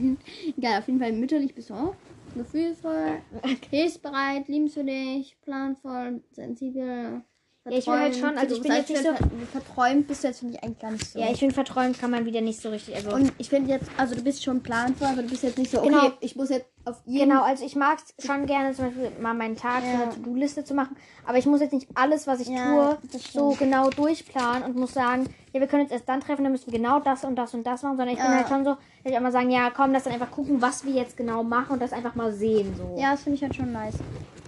egal. 0.57 0.79
Auf 0.79 0.87
jeden 0.87 0.99
Fall 0.99 1.13
mütterlich 1.13 1.55
bist 1.55 1.69
du 1.69 1.75
auch. 1.75 1.95
Gefühlvoll, 2.35 3.21
hilfsbereit, 3.69 4.49
liebenswürdig, 4.49 5.37
planvoll, 5.41 6.21
sensibel. 6.31 7.21
Ja, 7.67 7.77
ich 7.79 7.87
will 7.87 7.97
halt 7.99 8.15
schon- 8.15 8.37
also 8.37 8.55
ich 8.55 8.61
bin 8.61 8.71
jetzt 8.73 8.89
nicht 8.89 9.01
ver- 9.01 9.15
Verträumt 9.51 10.07
bist 10.07 10.23
du 10.23 10.27
jetzt, 10.27 10.39
finde 10.39 10.53
ich, 10.53 10.63
eigentlich 10.63 10.79
gar 10.79 10.91
nicht 10.91 11.11
so. 11.11 11.17
Ja, 11.17 11.31
ich 11.31 11.39
finde, 11.39 11.55
verträumt 11.55 11.99
kann 11.99 12.11
man 12.11 12.23
wieder 12.25 12.39
nicht 12.41 12.61
so 12.61 12.69
richtig. 12.69 12.95
Also, 12.95 13.09
Und 13.11 13.31
ich 13.39 13.49
finde 13.49 13.71
jetzt, 13.71 13.89
also 13.97 14.13
du 14.13 14.21
bist 14.21 14.43
schon 14.43 14.61
planvoll, 14.61 15.07
aber 15.07 15.23
du 15.23 15.29
bist 15.29 15.41
jetzt 15.41 15.57
nicht 15.57 15.71
so, 15.71 15.79
okay, 15.79 15.89
Genau. 15.89 16.11
ich 16.19 16.35
muss 16.35 16.49
jetzt 16.49 16.67
auf 16.85 16.97
jeden 17.05 17.27
genau, 17.29 17.41
also 17.43 17.65
ich 17.65 17.75
mag 17.75 17.97
es 17.97 18.23
schon 18.23 18.45
gerne, 18.45 18.75
zum 18.75 18.85
Beispiel 18.85 19.09
mal 19.19 19.33
meinen 19.33 19.55
Tag 19.55 19.81
so 19.81 19.87
Ja. 19.89 20.03
eine 20.03 20.11
To-Do-Liste 20.13 20.63
zu 20.63 20.75
machen. 20.75 20.95
Aber 21.25 21.39
ich 21.39 21.47
muss 21.47 21.59
jetzt 21.59 21.73
nicht 21.73 21.87
alles, 21.95 22.27
was 22.27 22.39
ich 22.41 22.49
Ja, 22.49 22.97
tue, 23.09 23.19
so 23.33 23.55
genau 23.57 23.89
durchplanen 23.89 24.61
und 24.61 24.75
muss 24.75 24.93
sagen, 24.93 25.25
ja, 25.51 25.59
wir 25.59 25.65
können 25.67 25.83
uns 25.83 25.91
erst 25.91 26.07
dann 26.07 26.19
treffen, 26.21 26.43
dann 26.43 26.51
müssen 26.51 26.71
wir 26.71 26.77
genau 26.77 26.99
das 26.99 27.23
und 27.23 27.35
das 27.35 27.55
und 27.55 27.65
das 27.65 27.81
machen. 27.81 27.97
Sondern 27.97 28.15
ich 28.15 28.21
bin 28.21 28.31
Ja. 28.31 28.37
halt 28.37 28.47
schon 28.47 28.63
so, 28.63 28.71
dass 29.03 29.11
ich 29.11 29.17
auch 29.17 29.21
mal 29.21 29.31
sagen, 29.31 29.49
ja, 29.49 29.71
komm, 29.71 29.91
lass 29.91 30.03
dann 30.03 30.13
einfach 30.13 30.29
gucken, 30.29 30.61
was 30.61 30.85
wir 30.85 30.93
jetzt 30.93 31.17
genau 31.17 31.41
machen 31.43 31.71
und 31.73 31.81
das 31.81 31.93
einfach 31.93 32.13
mal 32.13 32.31
sehen. 32.31 32.75
So. 32.77 32.95
Ja, 33.01 33.13
das 33.13 33.23
finde 33.23 33.37
ich 33.37 33.41
halt 33.41 33.55
schon 33.55 33.71
nice. 33.71 33.95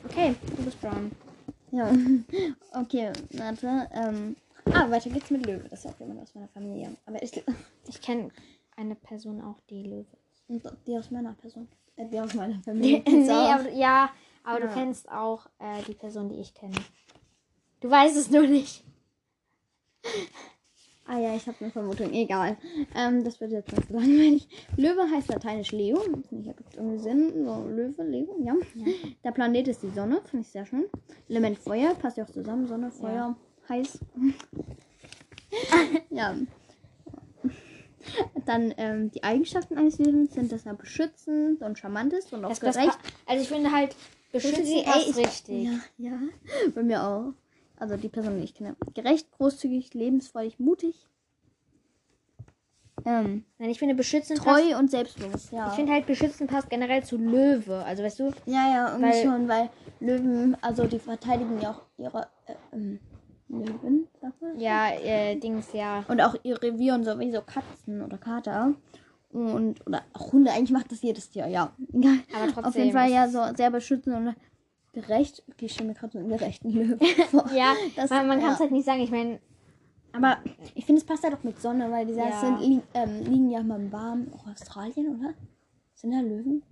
Okay, 0.07 0.35
du 0.55 0.61
bist 0.63 0.83
dran. 0.83 1.11
Ja. 1.71 1.91
Okay, 2.73 3.11
warte. 3.31 3.89
Ähm. 3.93 4.35
Ah, 4.65 4.89
weiter 4.89 5.09
geht's 5.09 5.31
mit 5.31 5.45
Löwe. 5.45 5.67
Das 5.69 5.85
ist 5.85 5.91
auch 5.91 5.99
jemand 5.99 6.21
aus 6.21 6.35
meiner 6.35 6.47
Familie. 6.49 6.95
Aber 7.05 7.21
ich. 7.21 7.43
Ich 7.87 8.01
kenne 8.01 8.29
eine 8.75 8.95
Person 8.95 9.41
auch, 9.41 9.59
die 9.69 9.83
Löwe 9.83 10.05
ist. 10.49 10.69
Die 10.85 10.97
aus 10.97 11.09
meiner 11.09 11.33
Person. 11.33 11.67
Äh, 11.95 12.07
die 12.09 12.19
aus 12.19 12.33
meiner 12.33 12.61
Familie. 12.61 13.01
nee, 13.07 13.29
aber, 13.29 13.69
ja, 13.71 14.09
aber 14.43 14.59
Ja. 14.59 14.67
du 14.67 14.73
kennst 14.73 15.09
auch 15.09 15.47
äh, 15.59 15.81
die 15.87 15.93
Person, 15.93 16.27
die 16.29 16.35
ich 16.35 16.53
kenne. 16.53 16.75
Du 17.79 17.89
weißt 17.89 18.17
es 18.17 18.29
nur 18.29 18.45
nicht. 18.45 18.83
Ah 21.09 21.19
ja, 21.19 21.35
ich 21.35 21.47
habe 21.47 21.57
eine 21.61 21.71
Vermutung. 21.71 22.11
Egal. 22.13 22.57
Ähm, 22.95 23.23
das 23.23 23.39
wird 23.39 23.51
jetzt 23.53 23.71
nicht 23.71 23.87
so 23.87 23.93
langweilig. 23.93 24.47
Löwe 24.77 25.09
heißt 25.09 25.29
lateinisch 25.29 25.71
Leo. 25.71 26.01
Ich 26.31 26.47
habe 26.49 26.57
irgendwie 26.75 26.99
Sinn. 26.99 27.45
So, 27.45 27.65
Löwe, 27.69 28.03
Leo, 28.03 28.35
ja. 28.43 28.53
Der 29.23 29.31
Planet 29.31 29.69
ist 29.69 29.83
die 29.83 29.89
Sonne. 29.89 30.21
Finde 30.29 30.45
ich 30.45 30.51
sehr 30.51 30.65
schön. 30.65 30.85
Element 31.29 31.57
Feuer. 31.59 31.95
Passt 31.95 32.17
ja 32.17 32.25
auch 32.25 32.29
zusammen. 32.29 32.67
Sonne, 32.67 32.91
Feuer, 32.91 33.37
heiß. 33.69 33.99
ja. 36.09 36.35
Dann 38.45 38.73
ähm, 38.77 39.11
die 39.11 39.23
Eigenschaften 39.23 39.77
eines 39.77 39.99
Löwen 39.99 40.27
sind, 40.27 40.51
dass 40.51 40.65
er 40.65 40.73
beschützend 40.73 41.61
und 41.61 41.77
charmant 41.77 42.13
ist 42.13 42.31
und 42.33 42.45
auch 42.45 42.49
Das, 42.49 42.59
gerecht. 42.59 42.97
also 43.25 43.41
ich 43.41 43.49
finde 43.49 43.71
halt, 43.71 43.95
beschützen 44.31 44.65
Ey, 44.65 44.83
passt 44.83 45.09
ich- 45.09 45.17
richtig. 45.17 45.63
Ja, 45.65 45.79
ja. 45.97 46.19
Bei 46.73 46.83
mir 46.83 47.03
auch. 47.03 47.33
Also 47.79 47.95
die 47.95 48.09
Person, 48.09 48.37
die 48.37 48.43
ich 48.43 48.53
kenne. 48.55 48.75
Gerecht, 48.93 49.31
großzügig, 49.31 49.93
lebensfreudig, 49.93 50.59
mutig. 50.59 50.95
Ähm, 53.05 53.45
Nein, 53.59 53.69
ich 53.69 53.79
finde 53.79 53.93
beschützen 53.95 54.37
passt. 54.37 54.47
treu 54.65 54.77
und 54.77 54.89
selbstbewusst, 54.89 55.51
ja. 55.51 55.67
Ich 55.69 55.73
finde 55.75 55.93
halt 55.93 56.07
beschützen 56.07 56.47
passt 56.47 56.69
generell 56.69 57.03
zu 57.03 57.17
Löwe. 57.17 57.83
Also 57.85 58.03
weißt 58.03 58.19
du, 58.19 58.31
ja, 58.45 58.73
ja, 58.73 58.87
irgendwie 58.91 59.09
weil- 59.11 59.23
schon, 59.23 59.47
weil 59.47 59.69
Löwen, 59.99 60.57
also 60.61 60.85
die 60.85 60.99
verteidigen 60.99 61.61
ja 61.61 61.71
auch 61.71 61.81
ihre 61.97 62.27
äh, 62.47 62.55
ähm, 62.73 62.99
Löwen, 63.49 64.07
sagt 64.19 64.41
man? 64.41 64.59
ja, 64.59 64.89
äh, 64.91 65.35
Dings, 65.37 65.71
ja. 65.73 66.03
Und 66.07 66.19
auch 66.21 66.35
ihr 66.43 66.61
Revier 66.61 66.95
und 66.95 67.03
so, 67.05 67.17
wie 67.19 67.31
so 67.31 67.41
Katzen 67.41 68.01
oder 68.01 68.17
Kater. 68.17 68.73
Und, 69.31 69.85
oder 69.85 70.01
auch 70.13 70.33
Hunde, 70.33 70.51
eigentlich 70.51 70.71
macht 70.71 70.91
das 70.91 71.01
jedes 71.01 71.29
Tier, 71.29 71.47
ja. 71.47 71.71
Egal. 71.93 72.19
Aber 72.35 72.45
trotzdem 72.47 72.65
Auf 72.65 72.75
jeden 72.75 72.91
Fall 72.93 73.11
ja 73.11 73.29
so 73.29 73.41
sehr 73.55 73.69
beschützend 73.69 74.15
und 74.15 74.35
gerecht. 75.01 75.43
Okay, 75.51 75.65
ich 75.65 75.73
stelle 75.73 75.89
mir 75.89 75.95
gerade 75.95 76.13
so 76.13 76.19
einen 76.19 76.29
gerechten 76.29 76.69
Löwen 76.71 76.99
vor. 77.31 77.49
Ja, 77.53 77.73
Das- 77.95 78.09
man, 78.09 78.27
man 78.27 78.39
kann 78.39 78.49
es 78.53 78.59
ja. 78.59 78.63
halt 78.63 78.71
nicht 78.71 78.85
sagen. 78.85 79.01
Ich 79.01 79.11
meine, 79.11 79.39
Aber 80.13 80.37
ich 80.75 80.85
finde, 80.85 81.01
es 81.01 81.05
passt 81.05 81.23
halt 81.23 81.33
auch 81.35 81.43
mit 81.43 81.61
Sonne, 81.61 81.89
weil 81.91 82.05
die 82.05 82.13
Ja. 82.13 82.29
ja. 82.29 82.39
sind, 82.39 82.59
li 82.61 82.81
ähm, 82.93 83.23
liegen 83.23 83.49
ja 83.49 83.61
mal 83.63 83.79
im 83.79 83.91
Warmen. 83.91 84.31
Auch 84.33 84.47
Australien, 84.47 85.19
oder? 85.19 85.33
Sind 85.95 86.11
da 86.11 86.19
Löwen? 86.21 86.63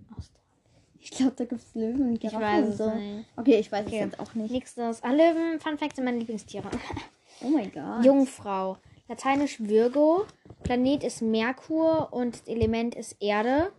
Ich 0.98 1.10
glaube, 1.12 1.34
da 1.36 1.44
gibt 1.44 1.60
es 1.60 1.74
Löwen 1.74 2.08
und 2.10 2.20
Giraffen 2.20 2.64
und 2.64 2.72
so. 2.76 2.90
nicht. 2.90 3.26
Okay, 3.36 3.58
ich 3.60 3.70
weiß 3.70 3.86
Okay. 3.86 3.96
es 3.98 4.04
jetzt 4.06 4.20
auch 4.20 4.34
nicht. 4.34 4.50
nächstes. 4.50 5.02
Ah, 5.04 5.12
Löwen, 5.12 5.60
Fun 5.60 5.78
Fact 5.78 5.94
sind 5.96 6.04
meine 6.04 6.18
Lieblingstiere. 6.18 6.68
Oh 7.42 7.48
mein 7.48 7.70
Gott. 7.70 8.02
Jungfrau. 8.02 8.78
Lateinisch 9.08 9.60
Virgo. 9.60 10.24
Planet 10.62 11.04
ist 11.04 11.20
Merkur 11.20 12.08
und 12.10 12.48
Element 12.48 12.94
ist 12.94 13.14
Erde. 13.20 13.70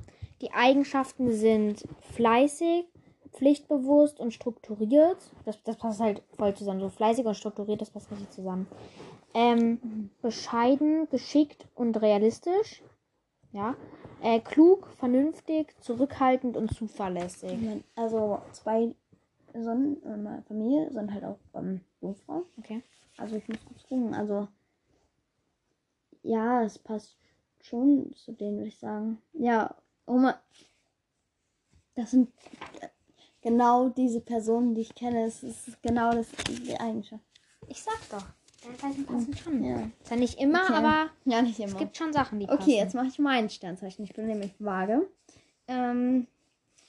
Die 0.42 0.51
Eigenschaften 0.54 1.32
sind 1.34 1.84
fleißig, 2.13 2.86
pflichtbewusst 3.38 4.20
und 4.20 4.34
strukturiert. 4.34 5.17
Das, 5.46 5.62
das 5.63 5.77
passt 5.77 6.00
halt 6.00 6.24
voll 6.38 6.56
zusammen. 6.56 6.79
So 6.79 6.89
fleißig 6.89 7.25
und 7.25 7.36
strukturiert, 7.36 7.82
das 7.82 7.91
passt 7.91 8.12
richtig 8.12 8.32
zusammen. 8.32 8.67
Ähm, 9.34 10.10
bescheiden, 10.22 11.08
geschickt 11.10 11.67
und 11.75 12.01
realistisch. 12.01 12.82
Ja. 13.51 13.75
Äh, 14.22 14.39
klug, 14.39 14.88
vernünftig, 14.98 15.75
zurückhaltend 15.82 16.58
und 16.58 16.74
zuverlässig. 16.74 17.58
Also 17.96 18.41
zwei 18.51 18.96
Sonnen 19.53 20.01
in 20.03 20.24
meiner 20.24 20.41
Familie 20.44 20.91
sind 20.91 21.13
halt 21.13 21.24
auch 21.24 21.38
ähm, 21.53 21.82
Jungfrau. 22.01 22.44
Okay. 22.58 22.82
Also 23.17 23.36
ich 23.36 23.48
muss 23.48 23.60
kurz 23.65 23.84
gucken. 23.84 24.13
Also 24.13 24.48
ja, 26.24 26.63
es 26.63 26.79
passt 26.79 27.17
schon 27.62 28.12
zu 28.15 28.32
denen, 28.32 28.58
würde 28.58 28.70
ich 28.70 28.79
sagen. 28.79 29.22
Ja, 29.34 29.75
Oma. 30.08 30.39
Das 31.96 32.12
sind 32.12 32.32
genau 33.48 33.89
diese 33.89 34.20
Personen, 34.22 34.75
die 34.75 34.82
ich 34.82 34.94
kenne. 34.96 35.25
Es 35.25 35.42
ist 35.44 35.82
genau 35.82 36.12
das 36.12 36.27
die 36.66 36.77
Eigenschaft. 36.80 37.24
Ich 37.68 37.82
sag 37.82 37.98
doch. 38.10 38.25
Deine 38.63 38.77
Zeichen 38.77 39.06
passen 39.06 39.36
schon. 39.38 39.63
Ja. 39.63 39.89
Ja 40.10 40.16
nicht 40.16 40.39
immer, 40.39 40.63
Okay. 40.63 40.74
aber 40.74 41.10
Ja, 41.25 41.42
nicht 41.42 41.60
immer. 41.60 41.68
es 41.72 41.77
gibt 41.77 41.96
schon 41.98 42.12
Sachen, 42.12 42.39
die 42.39 42.48
passen. 42.48 42.62
Okay, 42.62 42.75
jetzt 42.77 42.96
mache 42.96 43.08
ich 43.08 43.20
mein 43.20 43.50
Sternzeichen. 43.50 44.04
Ich 44.04 44.13
bin 44.13 44.27
nämlich 44.27 44.51
Waage. 44.60 45.08
Ähm, 45.68 46.27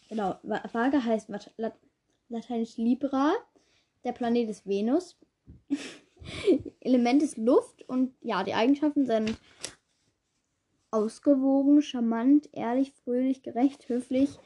genau, 0.09 0.37
Wa- 0.43 0.62
Waage 0.73 1.05
heißt 1.05 1.29
Lat 1.29 1.75
lateinisch 2.29 2.77
Libra. 2.77 3.33
Der 4.05 4.12
Planet 4.12 4.49
ist 4.49 4.67
Venus. 4.67 5.17
Element 6.81 7.23
ist 7.23 7.37
Luft 7.37 7.88
und 7.88 8.15
ja, 8.23 8.43
die 8.45 8.55
Eigenschaften 8.55 9.07
sind 9.07 9.37
ausgewogen, 10.91 11.83
charmant, 11.83 12.49
ehrlich, 12.53 12.93
fröhlich, 13.05 13.43
gerecht, 13.43 13.88
höflich, 13.88 14.38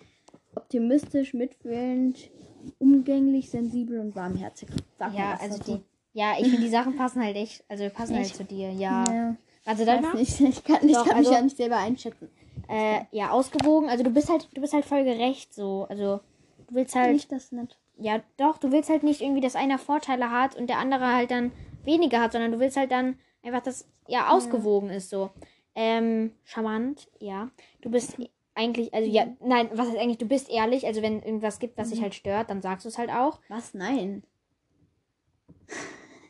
optimistisch, 0.55 1.35
mitfühlend, 1.35 2.31
umgänglich, 2.79 3.51
sensibel 3.51 3.99
und 4.01 4.15
warmherzig. 4.17 4.69
Sag 4.99 5.15
Ja, 5.15 5.39
also 5.41 5.59
dazu. 5.59 5.77
die. 5.77 5.83
Ja, 6.19 6.33
ich 6.39 6.45
finde 6.45 6.61
die 6.61 6.69
Sachen 6.69 6.97
passen 6.97 7.23
halt 7.23 7.37
echt. 7.37 7.65
Also 7.69 7.89
passen 7.89 8.15
halt 8.17 8.27
Echt? 8.27 8.37
zu 8.37 8.45
dir. 8.45 8.71
Ja. 8.71 9.05
Ja, 9.11 9.37
Also 9.65 9.83
ich 9.83 9.89
dann 9.89 10.13
nicht, 10.15 10.41
ich 10.41 10.65
kann, 10.65 10.87
ich 10.87 10.95
Doch, 10.95 11.07
kann 11.07 11.17
also- 11.17 11.31
mich 11.31 11.39
ja 11.39 11.43
nicht 11.45 11.57
selber 11.57 11.77
einschätzen. 11.79 12.29
äh, 12.69 13.01
ja 13.13 13.31
ausgewogen. 13.31 13.89
Also 13.89 14.05
du 14.05 14.11
bist 14.11 14.29
halt, 14.31 14.49
du 14.55 14.61
bist 14.61 14.75
halt 14.75 14.85
voll 14.85 15.05
gerecht 15.05 15.55
so. 15.55 15.87
Also 15.89 16.21
du 16.69 16.75
willst 16.75 16.95
halt. 16.95 17.13
Nicht 17.13 17.33
das 17.33 17.51
nicht. 17.53 17.79
Ja, 17.99 18.21
doch. 18.37 18.59
Du 18.59 18.73
willst 18.73 18.91
halt 18.91 19.03
nicht 19.05 19.23
irgendwie, 19.23 19.41
dass 19.41 19.57
einer 19.57 19.79
Vorteile 19.79 20.31
hat 20.31 20.55
und 20.57 20.69
der 20.69 20.79
andere 20.79 21.07
halt 21.15 21.31
dann 21.31 21.51
weniger 21.85 22.21
hat, 22.21 22.33
sondern 22.33 22.53
du 22.53 22.59
willst 22.61 22.77
halt 22.77 22.91
dann 22.91 23.19
einfach, 23.43 23.63
dass 23.63 23.87
ja 24.07 24.29
ausgewogen 24.31 24.91
ist 24.91 25.09
so. 25.09 25.31
Ähm, 25.75 26.33
charmant, 26.45 27.09
ja. 27.21 27.51
Du 27.81 27.91
bist 27.91 28.17
eigentlich, 28.55 28.93
also 28.93 29.11
ja, 29.11 29.27
nein, 29.41 29.71
was 29.73 29.89
heißt 29.89 29.99
eigentlich, 29.99 30.19
du 30.19 30.27
bist 30.27 30.51
ehrlich, 30.51 30.87
also 30.87 31.03
wenn 31.03 31.23
irgendwas 31.23 31.59
gibt, 31.59 31.79
was 31.79 31.91
dich 31.91 32.03
halt 32.03 32.15
stört, 32.15 32.51
dann 32.51 32.63
sagst 32.63 32.85
du 32.85 32.89
es 32.89 32.99
halt 32.99 33.11
auch. 33.11 33.41
Was? 33.49 33.75
Nein. 33.75 34.23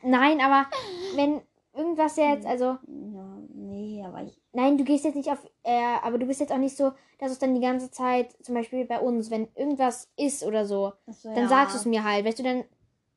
Nein, 0.03 0.41
aber 0.41 0.67
wenn, 1.15 1.43
irgendwas 1.75 2.17
jetzt, 2.17 2.47
also 2.47 2.65
Ja, 2.87 3.39
nee, 3.55 4.03
aber 4.05 4.23
ich. 4.23 4.39
Nein, 4.53 4.77
du 4.77 4.85
gehst 4.85 5.05
jetzt 5.05 5.15
nicht 5.17 5.31
auf, 5.31 5.39
äh, 5.63 5.97
aber 6.03 6.19
du 6.19 6.27
bist 6.27 6.41
jetzt 6.41 6.53
auch 6.53 6.59
nicht 6.59 6.77
so, 6.77 6.93
dass 7.19 7.33
es 7.33 7.39
dann 7.39 7.55
die 7.55 7.61
ganze 7.61 7.91
Zeit, 7.91 8.35
zum 8.43 8.55
Beispiel 8.55 8.85
bei 8.85 9.01
uns, 9.01 9.31
wenn 9.31 9.49
irgendwas 9.55 10.11
ist 10.17 10.43
oder 10.45 10.67
so, 10.67 10.93
Achso, 11.07 11.35
dann 11.35 11.49
sagst 11.49 11.75
du 11.75 11.79
es 11.79 11.87
mir 11.87 12.05
halt. 12.05 12.25
Weißt 12.25 12.39
du, 12.39 12.43
dann 12.43 12.65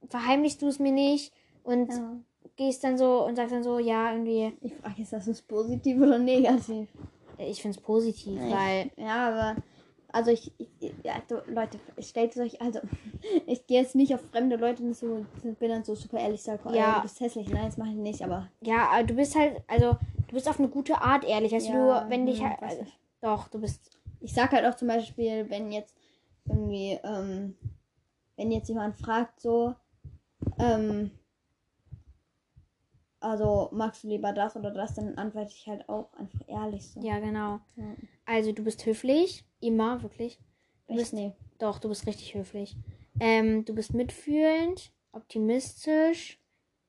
verheimlichst 0.10 0.62
du 0.62 0.68
es 0.68 0.80
mir 0.80 0.92
nicht 0.92 1.34
und 1.64 1.92
Ja. 1.92 2.18
gehst 2.56 2.84
dann 2.84 2.98
so 2.98 3.26
und 3.26 3.36
sagst 3.36 3.54
dann 3.54 3.64
so, 3.64 3.80
ja, 3.80 4.12
irgendwie, 4.12 4.54
Ich 4.62 4.76
frage 4.76 4.96
jetzt, 5.00 5.12
ist 5.14 5.28
das 5.28 5.42
positiv 5.42 5.98
oder 5.98 6.18
negativ? 6.20 6.88
Ich 7.38 7.62
finde 7.62 7.78
es 7.78 7.84
positiv, 7.84 8.40
Ja, 8.42 8.50
weil, 8.58 8.92
Ja, 8.98 9.28
aber. 9.30 9.62
Also 10.12 10.32
ich, 10.32 10.50
ich 10.58 10.70
ja, 11.04 11.16
du, 11.28 11.42
Leute, 11.52 11.78
ich 11.98 12.08
stelle 12.08 12.30
es 12.30 12.38
euch, 12.38 12.62
also 12.62 12.80
ich 13.48 13.68
gehe 13.68 13.82
jetzt 13.82 13.96
nicht 13.96 14.14
auf 14.16 14.22
fremde 14.32 14.56
Leute 14.56 14.82
und 14.82 14.96
so, 14.96 15.26
bin 15.60 15.70
dann 15.70 15.84
so 15.84 15.94
super 15.94 16.20
ehrlich, 16.20 16.42
sage, 16.42 16.62
Ja. 16.70 16.76
ja. 16.76 16.96
du 16.98 17.02
bist 17.02 17.20
hässlich. 17.20 17.50
Nein, 17.50 17.66
das 17.66 17.78
mache 17.78 17.90
ich 17.90 17.96
nicht, 17.96 18.22
aber 18.22 18.48
ja, 18.62 18.88
aber 18.90 19.04
du 19.04 19.14
bist 19.16 19.36
halt, 19.36 19.62
also, 19.68 19.98
du 20.28 20.34
bist 20.34 20.48
auf 20.48 20.58
eine 20.60 20.70
gute 20.70 21.02
Art 21.02 21.26
ehrlich. 21.26 21.52
Weißt 21.52 21.68
Ja, 21.68 22.06
du, 22.06 22.10
wenn 22.10 22.26
dich 22.26 22.40
hm, 22.40 22.50
halt, 22.50 22.64
also, 22.64 22.86
doch, 23.22 23.50
du 23.50 23.60
bist, 23.60 23.92
ich 24.22 24.34
sag 24.34 24.52
halt 24.54 24.66
auch 24.66 24.76
zum 24.76 24.88
Beispiel, 24.88 25.50
wenn 25.50 25.72
jetzt 25.72 25.94
irgendwie, 26.48 26.98
ähm, 27.04 27.56
wenn 28.38 28.52
jetzt 28.52 28.70
jemand 28.70 28.96
fragt, 28.98 29.42
so, 29.42 29.76
ähm, 30.60 31.12
also 33.26 33.70
magst 33.72 34.04
du 34.04 34.08
lieber 34.10 34.34
das 34.34 34.56
oder 34.56 34.72
das, 34.72 34.94
dann 34.96 35.18
antworte 35.18 35.52
ich 35.56 35.68
halt 35.68 35.88
auch 35.90 36.14
einfach 36.14 36.40
ehrlich 36.48 36.88
so. 36.90 37.00
ja, 37.02 37.20
genau. 37.20 37.60
Ja. 37.76 37.96
Also, 38.26 38.52
du 38.52 38.64
bist 38.64 38.86
höflich, 38.86 39.46
immer, 39.60 40.02
wirklich. 40.04 40.40
Du 40.88 40.94
Echt? 40.94 41.00
bist, 41.00 41.14
nee. 41.14 41.34
doch, 41.60 41.80
du 41.80 41.90
bist 41.90 42.06
richtig 42.08 42.34
höflich. 42.36 42.76
Ähm, 43.20 43.66
du 43.66 43.74
bist 43.74 43.94
mitfühlend, 43.94 44.92
optimistisch. 45.12 46.40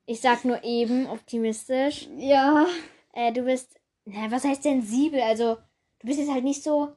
Ich 0.05 0.21
sag 0.21 0.45
nur 0.45 0.63
eben 0.63 1.07
optimistisch. 1.07 2.07
Ja. 2.17 2.65
Äh, 3.13 3.33
du 3.33 3.43
bist, 3.43 3.79
na, 4.05 4.29
was 4.31 4.43
heißt 4.45 4.63
sensibel? 4.63 5.21
Also, 5.21 5.55
du 5.99 6.07
bist 6.07 6.19
jetzt 6.19 6.31
halt 6.31 6.43
nicht 6.43 6.63
so, 6.63 6.89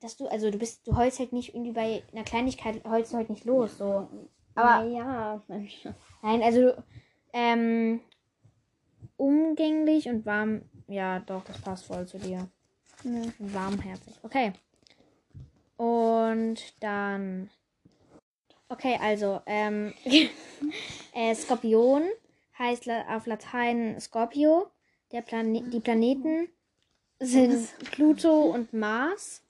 dass 0.00 0.16
du, 0.16 0.26
also 0.26 0.50
du 0.50 0.58
bist, 0.58 0.86
du 0.86 0.96
heulst 0.96 1.18
halt 1.18 1.32
nicht 1.32 1.54
irgendwie 1.54 1.72
bei 1.72 2.02
einer 2.12 2.24
Kleinigkeit, 2.24 2.84
heulst 2.84 3.12
du 3.12 3.16
halt 3.16 3.30
nicht 3.30 3.44
los, 3.44 3.78
so. 3.78 4.08
Aber- 4.54 4.84
ja. 4.84 5.42
Nein, 6.22 6.42
also, 6.42 6.72
ähm, 7.32 8.00
umgänglich 9.20 10.08
und 10.08 10.24
warm, 10.24 10.62
ja, 10.88 11.20
doch, 11.20 11.44
das 11.44 11.60
passt 11.60 11.84
voll 11.84 12.06
zu 12.06 12.18
dir. 12.18 12.48
ja. 13.04 13.22
Warmherzig. 13.38 14.14
Okay. 14.22 14.52
Und 15.76 16.74
dann. 16.80 17.50
Okay, 18.68 18.98
also, 19.00 19.40
ähm, 19.46 19.92
äh, 21.14 21.34
Skorpion 21.34 22.02
heißt 22.58 22.88
auf 23.08 23.26
Latein 23.26 24.00
Scorpio. 24.00 24.70
Der 25.12 25.22
Plane 25.22 25.62
die 25.70 25.80
Planeten 25.80 26.48
sind 27.18 27.68
Pluto 27.90 28.42
und 28.42 28.72
Mars. 28.72 29.42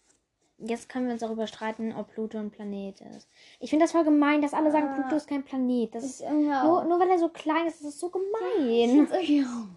Jetzt 0.62 0.88
können 0.88 1.06
wir 1.06 1.12
uns 1.12 1.22
darüber 1.22 1.46
streiten, 1.46 1.94
ob 1.94 2.08
Pluto 2.12 2.36
ein 2.38 2.50
Planet 2.50 3.00
ist. 3.16 3.28
Ich 3.60 3.70
finde 3.70 3.84
das 3.84 3.92
voll 3.92 4.04
gemein, 4.04 4.42
dass 4.42 4.52
alle 4.54 4.70
sagen, 4.70 4.88
Ah. 4.90 4.94
Pluto 5.00 5.16
ist 5.16 5.26
kein 5.28 5.42
Planet. 5.42 5.94
Das 5.94 6.04
ist 6.04 6.20
nur, 6.22 6.84
nur 6.84 7.00
weil 7.00 7.08
er 7.10 7.18
so 7.18 7.28
klein 7.30 7.66
ist, 7.66 7.76
ist 7.76 7.84
das 7.86 7.98
so 8.00 8.10
gemein. 8.10 9.08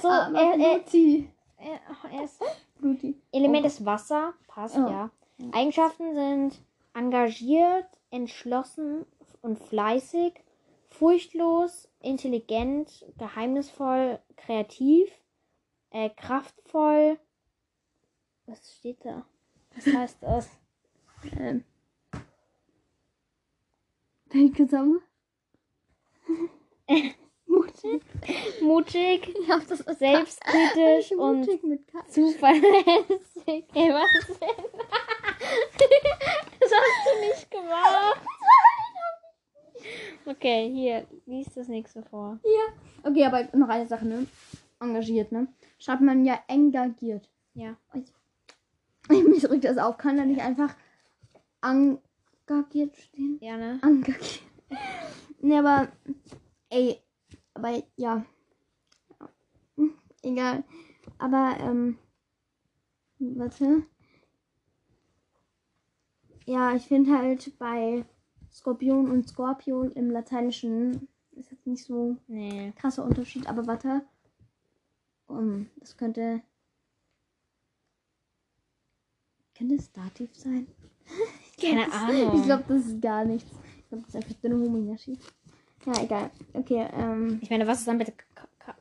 So, 0.00 0.08
Aber 0.08 0.38
er, 0.38 0.54
er, 0.58 0.80
er, 1.58 1.80
er 2.12 2.24
ist 2.24 2.40
Bluti. 2.78 3.20
Element 3.32 3.66
ist 3.66 3.84
Wasser, 3.84 4.32
passt, 4.46 4.76
Ja. 4.76 4.88
ja. 4.88 5.10
Eigenschaften 5.52 6.14
sind 6.14 6.58
engagiert, 6.94 7.86
entschlossen 8.10 9.04
und 9.42 9.58
fleißig, 9.58 10.32
furchtlos, 10.88 11.88
intelligent, 12.00 13.04
geheimnisvoll, 13.18 14.20
kreativ, 14.36 15.10
äh, 15.90 16.08
kraftvoll. 16.10 17.18
Was 18.46 18.74
steht 18.78 19.04
da? 19.04 19.26
Was 19.84 19.94
heißt 19.94 20.18
das? 20.22 20.50
Ähm. 21.38 21.64
Denkgesammel. 24.32 25.00
mutig. 27.46 28.02
Mutig, 28.60 29.34
Ich 29.40 29.50
hab 29.50 29.66
das 29.68 29.78
selbstkritisch 29.78 31.12
und 31.12 31.48
zuverlässig. 32.08 33.66
Ey, 33.74 33.90
was 33.92 34.26
denn? 34.26 34.48
das 36.60 36.72
hast 36.72 37.06
du 37.06 37.28
nicht 37.28 37.50
gemacht. 37.50 38.20
Okay, 40.26 40.70
hier, 40.72 41.06
lies 41.26 41.54
das 41.54 41.68
nächste 41.68 42.02
vor. 42.02 42.38
Ja. 42.44 43.08
Okay, 43.10 43.24
aber 43.24 43.48
noch 43.56 43.68
eine 43.68 43.86
Sache, 43.86 44.06
ne? 44.06 44.26
Engagiert, 44.80 45.32
ne? 45.32 45.48
Schreibt 45.78 46.02
man 46.02 46.24
ja 46.24 46.42
engagiert. 46.48 47.30
Ja. 47.54 47.76
Mich 49.28 49.42
drückt 49.42 49.64
das 49.64 49.78
auf. 49.78 49.98
Kann 49.98 50.16
da 50.16 50.24
nicht 50.24 50.40
einfach 50.40 50.74
engagiert 51.62 52.96
stehen? 52.96 53.38
Ja, 53.40 53.56
ne? 53.56 53.80
Engagiert. 53.82 54.42
ne, 55.40 55.58
aber. 55.58 55.88
Ey. 56.70 57.00
Aber 57.54 57.82
ja. 57.96 58.24
Egal. 60.22 60.64
Aber, 61.18 61.56
ähm. 61.60 61.98
Warte. 63.18 63.82
Ja, 66.46 66.74
ich 66.74 66.86
finde 66.86 67.18
halt 67.18 67.58
bei 67.58 68.04
Skorpion 68.50 69.10
und 69.10 69.28
Skorpion 69.28 69.92
im 69.92 70.10
Lateinischen 70.10 71.08
ist 71.32 71.50
jetzt 71.50 71.66
nicht 71.66 71.84
so 71.84 72.16
Nee. 72.26 72.72
krasser 72.76 73.04
Unterschied, 73.04 73.46
aber 73.48 73.66
warte. 73.66 74.02
Um, 75.26 75.68
das 75.76 75.96
könnte. 75.96 76.42
Könnte 79.58 79.74
es 79.74 79.90
Dativ 79.90 80.30
sein? 80.36 80.68
Keine 81.60 81.86
das, 81.86 81.94
Ahnung. 81.94 82.36
Ich 82.36 82.44
glaube, 82.44 82.64
das 82.68 82.86
ist 82.86 83.02
gar 83.02 83.24
nichts. 83.24 83.50
Ich 83.50 83.88
glaube, 83.88 84.04
das 84.04 84.14
ist 84.14 84.16
einfach 84.16 84.40
dünne 84.40 84.54
Homoyashi. 84.54 85.18
Ja, 85.84 86.02
egal. 86.02 86.30
Okay, 86.52 86.88
ähm. 86.92 87.40
Ich 87.42 87.50
meine, 87.50 87.66
was 87.66 87.80
ist 87.80 87.88
dann 87.88 87.98
bitte 87.98 88.12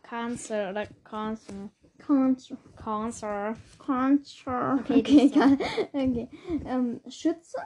Cancel 0.04 0.70
oder 0.70 0.86
Cancel? 1.04 1.70
Contra. 2.06 2.58
Cancel. 2.76 3.56
Contra. 3.80 4.76
Okay, 4.76 5.00
Okay, 5.00 5.32
egal. 5.34 5.58
Okay. 5.94 6.30
Ähm, 6.66 7.02
Schütze? 7.10 7.58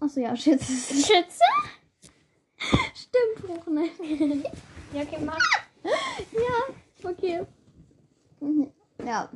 Achso, 0.00 0.20
ja, 0.20 0.34
Schütze. 0.34 0.72
Schütze? 0.72 1.44
Stimmbruch, 2.94 3.66
ne? 3.68 3.84
Ja, 4.92 5.02
okay, 5.02 5.18
mach. 5.24 5.38
ja, 5.84 7.10
okay. 7.10 7.46
Mhm. 8.40 8.72
Ja. 9.04 9.30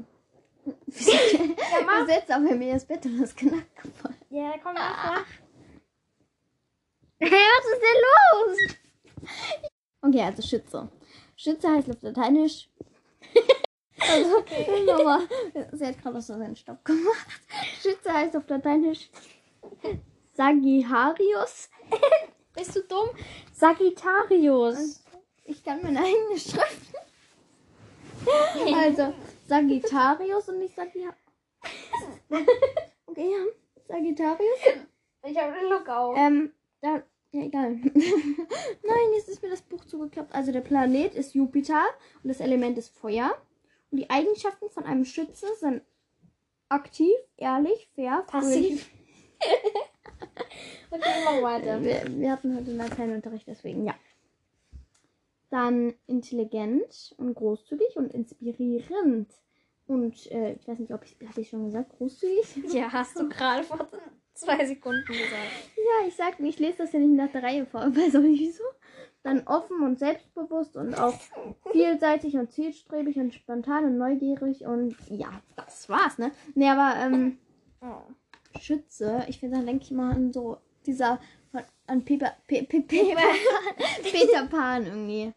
Ja, 0.65 1.81
mach. 1.87 2.07
Setzt 2.07 2.31
aber 2.31 2.55
mir 2.55 2.75
das 2.75 2.85
Bett 2.85 3.05
und 3.07 3.21
das 3.21 3.35
Knack 3.35 3.75
gefallen. 3.77 4.17
Ja, 4.31 4.55
komm, 4.63 4.75
mach, 4.75 5.05
mach. 5.05 5.27
Hey, 7.19 7.31
was 7.31 7.67
ist 7.73 7.83
denn 7.83 8.01
los? 8.33 9.31
Okay, 10.03 10.23
also 10.23 10.43
Schütze. 10.43 10.89
Schütze 11.37 11.69
heißt 11.69 11.91
auf 11.91 12.03
Lateinisch. 12.03 12.69
Also, 14.03 14.39
nochmal. 14.87 15.29
Sie 15.73 15.87
hat 15.87 16.01
gerade 16.01 16.23
so 16.23 16.37
seinen 16.39 16.57
Stopp 16.57 16.83
gemacht. 16.87 17.27
Schütze 17.83 18.11
heißt 18.11 18.35
auf 18.35 18.49
Lateinisch 18.49 19.11
Sagittarius. 20.33 21.69
Bist 22.55 22.77
du 22.77 22.83
dumm? 22.85 23.11
Sagittarius. 23.53 25.05
Ich 25.45 25.63
kann 25.63 25.83
meine 25.83 26.01
eigene 26.01 26.39
Schrift. 26.39 26.95
Also, 28.75 29.13
Sagittarius 29.51 30.49
und 30.49 30.59
nicht 30.59 30.77
Sagittarius. 30.77 31.17
Okay, 33.07 33.29
ja. 33.33 33.45
Sagittarius. 33.89 34.61
Ich 35.27 35.37
habe 35.37 35.53
den 35.53 35.69
Look 35.69 35.89
auf. 35.89 36.17
Ähm, 36.17 36.53
da, 36.81 37.03
ja, 37.33 37.43
egal. 37.43 37.73
Nein, 37.75 39.13
jetzt 39.17 39.29
ist 39.29 39.43
mir 39.43 39.51
das 39.51 39.63
Buch 39.63 39.85
zugeklappt. 39.85 40.33
Also 40.33 40.53
der 40.53 40.61
Planet 40.61 41.17
ist 41.17 41.35
Jupiter 41.35 41.83
und 42.23 42.29
das 42.29 42.39
Element 42.39 42.79
ist 42.79 42.97
Feuer. 42.97 43.35
Und 43.91 43.99
die 43.99 44.09
Eigenschaften 44.09 44.71
von 44.71 44.85
einem 44.85 45.05
Schütze 45.05 45.49
sind 45.59 45.83
aktiv, 46.69 47.13
ehrlich, 47.37 47.91
fair. 47.97 48.25
Passiv. 48.29 48.89
okay, 50.93 51.11
mach 51.25 51.43
weiter. 51.43 51.83
Wir, 51.83 52.05
wir 52.07 52.31
hatten 52.31 52.57
heute 52.57 52.71
Lateinunterricht, 52.71 53.49
deswegen 53.49 53.85
ja. 53.85 53.97
Dann 55.51 55.95
intelligent 56.07 57.15
und 57.19 57.35
großzügig 57.35 57.97
und 57.97 58.13
inspirierend. 58.13 59.33
Und 59.87 60.31
äh, 60.31 60.53
ich 60.53 60.69
weiß 60.69 60.79
nicht, 60.79 60.93
ob 60.93 61.05
ich, 61.05 61.17
hatte 61.29 61.41
ich 61.41 61.51
schon 61.51 61.65
gesagt, 61.65 61.91
großzügig? 61.91 62.63
Ja, 62.73 62.93
hast 62.93 63.19
du 63.19 63.29
gerade 63.29 63.65
vor 63.65 63.89
zwei 64.35 64.65
Sekunden 64.65 65.05
gesagt. 65.07 65.71
Ja, 65.77 66.07
ich 66.07 66.15
sag, 66.15 66.39
ich 66.39 66.59
lese 66.59 66.79
das 66.79 66.93
ja 66.93 67.01
nicht 67.01 67.15
nach 67.17 67.33
der 67.33 67.43
Reihe 67.43 67.67
vor, 67.67 67.81
weiß 67.81 68.17
auch 68.17 68.21
nicht 68.23 68.41
wieso. 68.41 68.63
Dann 69.23 69.47
offen 69.47 69.83
und 69.83 69.99
selbstbewusst 69.99 70.77
und 70.77 70.95
auch 70.95 71.19
vielseitig 71.73 72.37
und 72.37 72.51
zielstrebig 72.51 73.19
und 73.19 73.35
spontan 73.35 73.85
und 73.85 73.99
neugierig 73.99 74.65
und 74.65 74.97
ja, 75.11 75.43
das 75.57 75.89
war's, 75.91 76.17
ne? 76.17 76.33
Ne, 76.55 76.71
aber 76.71 76.99
ähm, 76.99 77.39
Oh. 77.83 78.03
Schütze, 78.61 79.25
ich 79.29 79.41
finde, 79.41 79.57
dann 79.57 79.67
denke 79.67 79.85
ich 79.85 79.91
mal 79.91 80.13
an 80.13 80.33
so 80.33 80.59
dieser 80.87 81.19
an 81.87 82.05
Peter, 82.05 82.33
Pe, 82.47 82.63
Pe, 82.65 82.83
Peter, 82.83 83.17
Peter 84.03 84.47
Pan 84.47 84.87
irgendwie. 84.87 85.33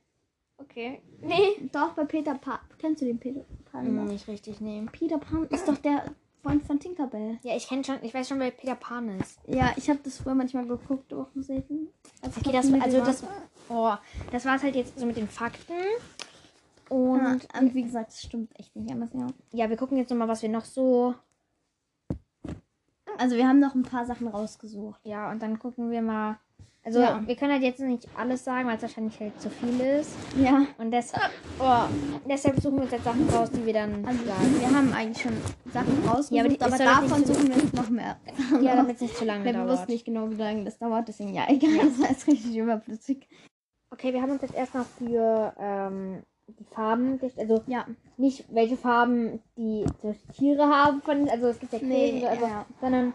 Okay. 0.63 1.01
Nee. 1.21 1.69
Doch, 1.71 1.91
bei 1.93 2.05
Peter 2.05 2.35
Pan. 2.35 2.59
Kennst 2.79 3.01
du 3.01 3.05
den 3.05 3.19
Peter 3.19 3.45
Pan? 3.71 3.95
noch? 3.95 4.03
Nicht 4.05 4.27
richtig 4.27 4.61
nehmen. 4.61 4.87
Peter 4.91 5.17
Pan 5.17 5.47
ist 5.49 5.67
doch 5.67 5.77
der 5.77 6.03
Freund 6.41 6.63
von 6.63 6.79
Tinkerbell. 6.79 7.39
Ja, 7.43 7.55
ich 7.55 7.67
kenne 7.67 7.83
schon, 7.83 7.97
ich 8.01 8.13
weiß 8.13 8.27
schon, 8.27 8.39
wer 8.39 8.51
Peter 8.51 8.75
Pan 8.75 9.09
ist. 9.19 9.39
Ja, 9.47 9.73
ich 9.77 9.89
habe 9.89 9.99
das 10.03 10.17
früher 10.17 10.35
manchmal 10.35 10.65
geguckt 10.65 11.13
auf 11.13 11.31
dem 11.33 11.43
Seten. 11.43 11.87
Als 12.21 12.37
Okay, 12.37 12.51
das, 12.51 12.71
also 12.73 12.99
das, 12.99 13.23
oh, 13.69 13.93
das 14.31 14.45
war 14.45 14.55
es 14.55 14.63
halt 14.63 14.75
jetzt 14.75 14.99
so 14.99 15.05
mit 15.05 15.15
den 15.17 15.27
Fakten. 15.27 15.73
Und 16.89 17.25
Und, 17.25 17.47
und 17.59 17.75
wie 17.75 17.83
gesagt, 17.83 18.11
es 18.11 18.21
stimmt 18.21 18.57
echt 18.59 18.75
nicht 18.75 18.91
anders, 18.91 19.09
ja. 19.13 19.27
ja, 19.51 19.69
wir 19.69 19.77
gucken 19.77 19.97
jetzt 19.97 20.09
nochmal, 20.09 20.27
was 20.27 20.41
wir 20.41 20.49
noch 20.49 20.65
so, 20.65 21.15
Also 23.17 23.35
wir 23.37 23.47
haben 23.47 23.59
noch 23.59 23.73
ein 23.73 23.83
paar 23.83 24.05
Sachen 24.05 24.27
rausgesucht. 24.27 24.99
ja, 25.05 25.31
und 25.31 25.41
dann 25.41 25.59
gucken 25.59 25.91
wir 25.91 26.01
mal. 26.01 26.39
Also, 26.85 26.99
Ja. 26.99 27.21
wir 27.25 27.35
können 27.37 27.53
halt 27.53 27.63
jetzt 27.63 27.79
nicht 27.79 28.07
alles 28.17 28.43
sagen, 28.43 28.67
weil 28.67 28.75
es 28.75 28.81
wahrscheinlich 28.81 29.17
halt 29.19 29.39
zu 29.39 29.49
viel 29.49 29.79
ist. 29.79 30.11
Ja. 30.37 30.65
Und 30.77 30.91
deshalb, 30.91 31.31
oh, 31.59 31.83
deshalb 32.29 32.59
suchen 32.59 32.75
wir 32.75 32.83
uns 32.83 32.91
jetzt 32.91 33.05
Sachen 33.05 33.29
raus, 33.29 33.49
die 33.51 33.65
wir 33.65 33.73
dann 33.73 34.05
Also 34.05 34.25
sagen. 34.25 34.59
wir 34.59 34.67
haben 34.75 34.93
eigentlich 34.93 35.21
schon 35.23 35.31
Sachen 35.71 36.03
rausgesucht, 36.05 36.31
Ja, 36.31 36.41
aber 36.41 36.49
die- 36.49 36.61
aber, 36.61 36.77
davon 36.77 37.25
suchen 37.25 37.47
wir 37.47 37.55
jetzt 37.55 37.73
noch 37.73 37.89
mehr. 37.89 38.17
Ja, 38.61 38.75
damit 38.75 38.95
es 38.95 39.01
nicht 39.01 39.15
zu 39.15 39.23
lange 39.23 39.45
wir 39.45 39.53
dauert. 39.53 39.69
wussten 39.69 39.91
nicht 39.93 40.03
genau, 40.05 40.29
wie 40.29 40.35
lange 40.35 40.65
das 40.65 40.77
dauert, 40.77 41.07
deswegen 41.07 41.33
ja, 41.33 41.43
egal, 41.47 41.87
das 41.87 41.99
war 42.01 42.09
jetzt 42.09 42.27
richtig 42.27 42.57
überflüssig. 42.57 43.29
Okay, 43.89 44.11
wir 44.13 44.21
haben 44.21 44.31
uns 44.31 44.41
jetzt 44.41 44.55
erstmal 44.55 44.83
für 44.97 45.53
ähm, 45.57 46.23
die 46.59 46.65
Farben, 46.65 47.17
also 47.37 47.61
Ja. 47.67 47.85
nicht 48.17 48.43
welche 48.53 48.75
Farben 48.75 49.39
die 49.57 49.85
so 50.01 50.13
Tiere 50.35 50.63
haben, 50.67 51.01
von, 51.01 51.29
also 51.29 51.47
es 51.47 51.59
gibt 51.59 51.71
ja 51.71 51.79
Nee, 51.81 52.19
Krähen, 52.19 52.27
also, 52.27 52.45
ja. 52.45 52.65
sondern 52.81 53.13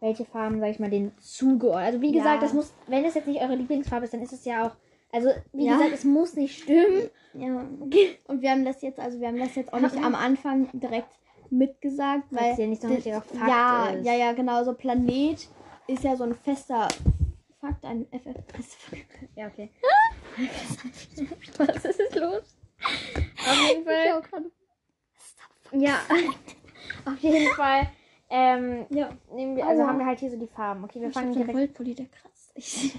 welche 0.00 0.24
Farben, 0.24 0.60
sag 0.60 0.70
ich 0.70 0.78
mal, 0.78 0.90
den 0.90 1.12
zugeordnet. 1.18 1.86
Also 1.86 2.00
wie 2.00 2.08
Ja. 2.12 2.18
gesagt, 2.18 2.42
das 2.42 2.52
muss, 2.52 2.72
wenn 2.86 3.04
es 3.04 3.14
jetzt 3.14 3.26
nicht 3.28 3.40
eure 3.40 3.54
Lieblingsfarbe 3.54 4.04
ist, 4.04 4.14
dann 4.14 4.22
ist 4.22 4.32
es 4.32 4.44
ja 4.44 4.66
auch, 4.66 4.76
also 5.12 5.28
wie 5.52 5.66
Ja. 5.66 5.74
gesagt, 5.74 5.92
es 5.92 6.04
muss 6.04 6.34
nicht 6.34 6.62
stimmen. 6.62 7.10
Ja. 7.34 7.46
Und 8.26 8.42
wir 8.42 8.50
haben 8.50 8.64
das 8.64 8.82
jetzt, 8.82 8.98
also 8.98 9.20
wir 9.20 9.28
haben 9.28 9.38
das 9.38 9.54
jetzt 9.54 9.72
auch 9.72 9.80
nicht 9.80 9.96
am 9.96 10.14
Anfang 10.14 10.68
direkt 10.72 11.18
mitgesagt, 11.50 12.24
Weil 12.30 12.52
es 12.52 12.58
ja 12.58 12.66
nicht 12.66 12.82
so 12.82 12.88
ein 12.88 13.02
Fakt 13.02 13.48
ja, 13.48 13.88
ist. 13.90 14.06
ja, 14.06 14.14
ja, 14.14 14.32
genau, 14.32 14.64
so 14.64 14.72
Planet 14.74 15.48
ist 15.86 16.04
ja 16.04 16.16
so 16.16 16.24
ein 16.24 16.34
fester 16.34 16.88
Fakt, 17.60 17.84
ein 17.84 18.06
FFS. 18.10 18.76
Ja, 19.36 19.48
okay. 19.48 19.70
Was 21.58 21.84
ist 21.84 22.14
los? 22.16 22.56
Auf 22.80 23.68
jeden 23.68 23.84
Fall. 23.84 24.22
Ja, 25.72 26.00
auf 27.04 27.18
jeden 27.20 27.52
Fall. 27.54 27.88
Ähm, 28.30 28.86
Ja. 28.90 29.10
nehmen 29.34 29.56
wir, 29.56 29.66
also 29.66 29.82
Aua. 29.82 29.88
haben 29.88 29.98
wir 29.98 30.06
halt 30.06 30.20
hier 30.20 30.30
so 30.30 30.36
die 30.38 30.46
Farben. 30.46 30.84
Okay, 30.84 31.00
wir 31.00 31.10
fangen 31.10 31.32
direkt 31.32 31.52
Goldpulli, 31.52 31.94
der 31.94 32.06
kratzt. 32.06 32.52
Ich- 32.54 32.94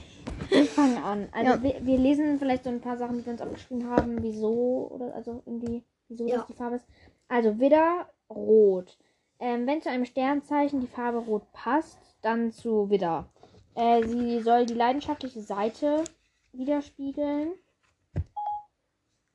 Wir 0.49 0.65
fangen 0.65 0.97
an. 0.97 1.29
Also 1.31 1.51
Ja. 1.53 1.63
wir, 1.63 1.85
wir 1.85 1.97
lesen 1.97 2.37
vielleicht 2.37 2.63
so 2.65 2.69
ein 2.69 2.81
paar 2.81 2.97
Sachen, 2.97 3.17
die 3.17 3.25
wir 3.25 3.31
uns 3.33 3.41
aufgeschrieben 3.41 3.89
haben, 3.89 4.21
wieso 4.21 4.89
oder 4.91 5.15
also 5.15 5.41
irgendwie, 5.45 5.83
wieso 6.09 6.27
Ja. 6.27 6.37
das 6.37 6.47
die 6.47 6.53
Farbe 6.53 6.75
ist. 6.77 6.85
Also 7.29 7.59
Widder, 7.59 8.09
Rot. 8.29 8.97
Ähm, 9.39 9.65
wenn 9.67 9.81
zu 9.81 9.89
einem 9.89 10.05
Sternzeichen 10.05 10.81
die 10.81 10.87
Farbe 10.87 11.19
Rot 11.19 11.51
passt, 11.53 11.97
dann 12.21 12.51
zu 12.51 12.89
Widder. 12.89 13.29
Äh, 13.75 14.03
sie 14.05 14.41
soll 14.41 14.65
die 14.65 14.73
leidenschaftliche 14.73 15.41
Seite 15.41 16.03
widerspiegeln. 16.51 17.53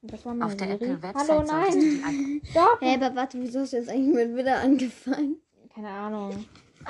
Und 0.03 0.13
Das 0.13 0.25
war 0.27 0.35
meine 0.35 0.53
Auf 0.53 0.57
der. 0.57 0.71
Apple-Website 0.73 1.29
Hallo, 1.29 1.43
nein. 1.43 2.43
Stopp! 2.45 2.79
Hä, 2.81 2.95
aber 3.03 3.17
warte, 3.17 3.41
wieso 3.41 3.61
hast 3.61 3.73
du 3.73 3.79
jetzt 3.79 3.89
eigentlich 3.89 4.15
mit 4.15 4.37
wieder 4.37 4.59
angefangen? 4.61 5.41
Keine 5.77 5.91
Ahnung. 5.91 6.31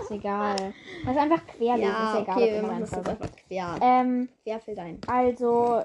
Ist 0.01 0.11
egal. 0.13 0.73
Das 1.05 1.17
ist 1.17 1.21
einfach 1.21 1.45
querlesen. 1.45 1.91
ist 1.91 1.99
ja 1.99 2.23
egal, 2.23 2.37
okay, 2.37 2.53
wir 2.53 2.63
machen 2.63 2.81
das 2.81 2.91
jetzt 2.93 3.09
einfach 3.09 3.31
quer. 3.49 3.79
Ähm, 3.83 4.29
Quer 4.45 4.61
fällt 4.61 4.79
ein. 4.79 5.01
Also, 5.09 5.83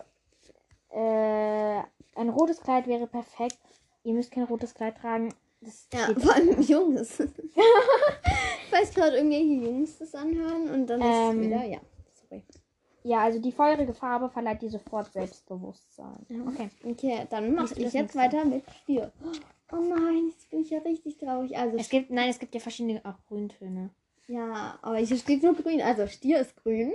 äh, 0.89 1.79
ein 2.15 2.29
rotes 2.29 2.61
Kleid 2.61 2.85
wäre 2.85 3.07
perfekt. 3.07 3.57
Ihr 4.03 4.13
müsst 4.13 4.31
kein 4.31 4.43
rotes 4.43 4.75
Kleid 4.75 4.97
tragen. 4.97 5.33
Das 5.61 5.87
Ja, 5.93 6.13
vor 6.19 6.35
allem 6.35 6.61
Jungs. 6.61 7.19
ich 7.19 8.71
weiß 8.71 8.93
gerade, 8.93 9.17
irgendwelche 9.17 9.65
Jungs 9.65 9.97
das 9.97 10.13
anhören 10.13 10.69
und 10.69 10.85
dann 10.87 11.01
ist 11.01 11.07
Ähm, 11.07 11.39
es 11.39 11.45
wieder, 11.47 11.63
ja. 11.65 11.79
Sorry. 12.29 12.43
ja, 13.03 13.19
also 13.21 13.39
die 13.39 13.51
feurige 13.51 13.93
Farbe 13.95 14.29
verleiht 14.29 14.61
dir 14.61 14.69
sofort 14.69 15.11
Selbstbewusstsein. 15.11 16.25
Okay. 16.47 16.69
Okay, 16.83 17.27
dann 17.31 17.55
mache 17.55 17.73
ich 17.75 17.93
jetzt 17.93 18.15
weiter 18.15 18.45
mit 18.45 18.63
Stier. 18.83 19.11
Oh 19.71 19.79
nein, 19.79 20.27
jetzt 20.29 20.49
bin 20.49 20.61
ich 20.61 20.69
ja 20.69 20.79
richtig 20.79 21.17
traurig. 21.17 21.57
Also, 21.57 21.77
Es 21.77 21.89
gibt, 21.89 22.09
nein, 22.11 22.29
es 22.29 22.39
gibt 22.39 22.53
ja 22.53 22.59
verschiedene 22.59 23.03
auch 23.05 23.17
Grüntöne. 23.27 23.89
ja, 24.27 24.77
aber 24.81 24.97
hier 24.97 25.17
steht 25.17 25.43
nur 25.43 25.53
grün. 25.55 25.81
Also, 25.81 26.07
Stier 26.07 26.39
ist 26.39 26.55
grün. 26.57 26.93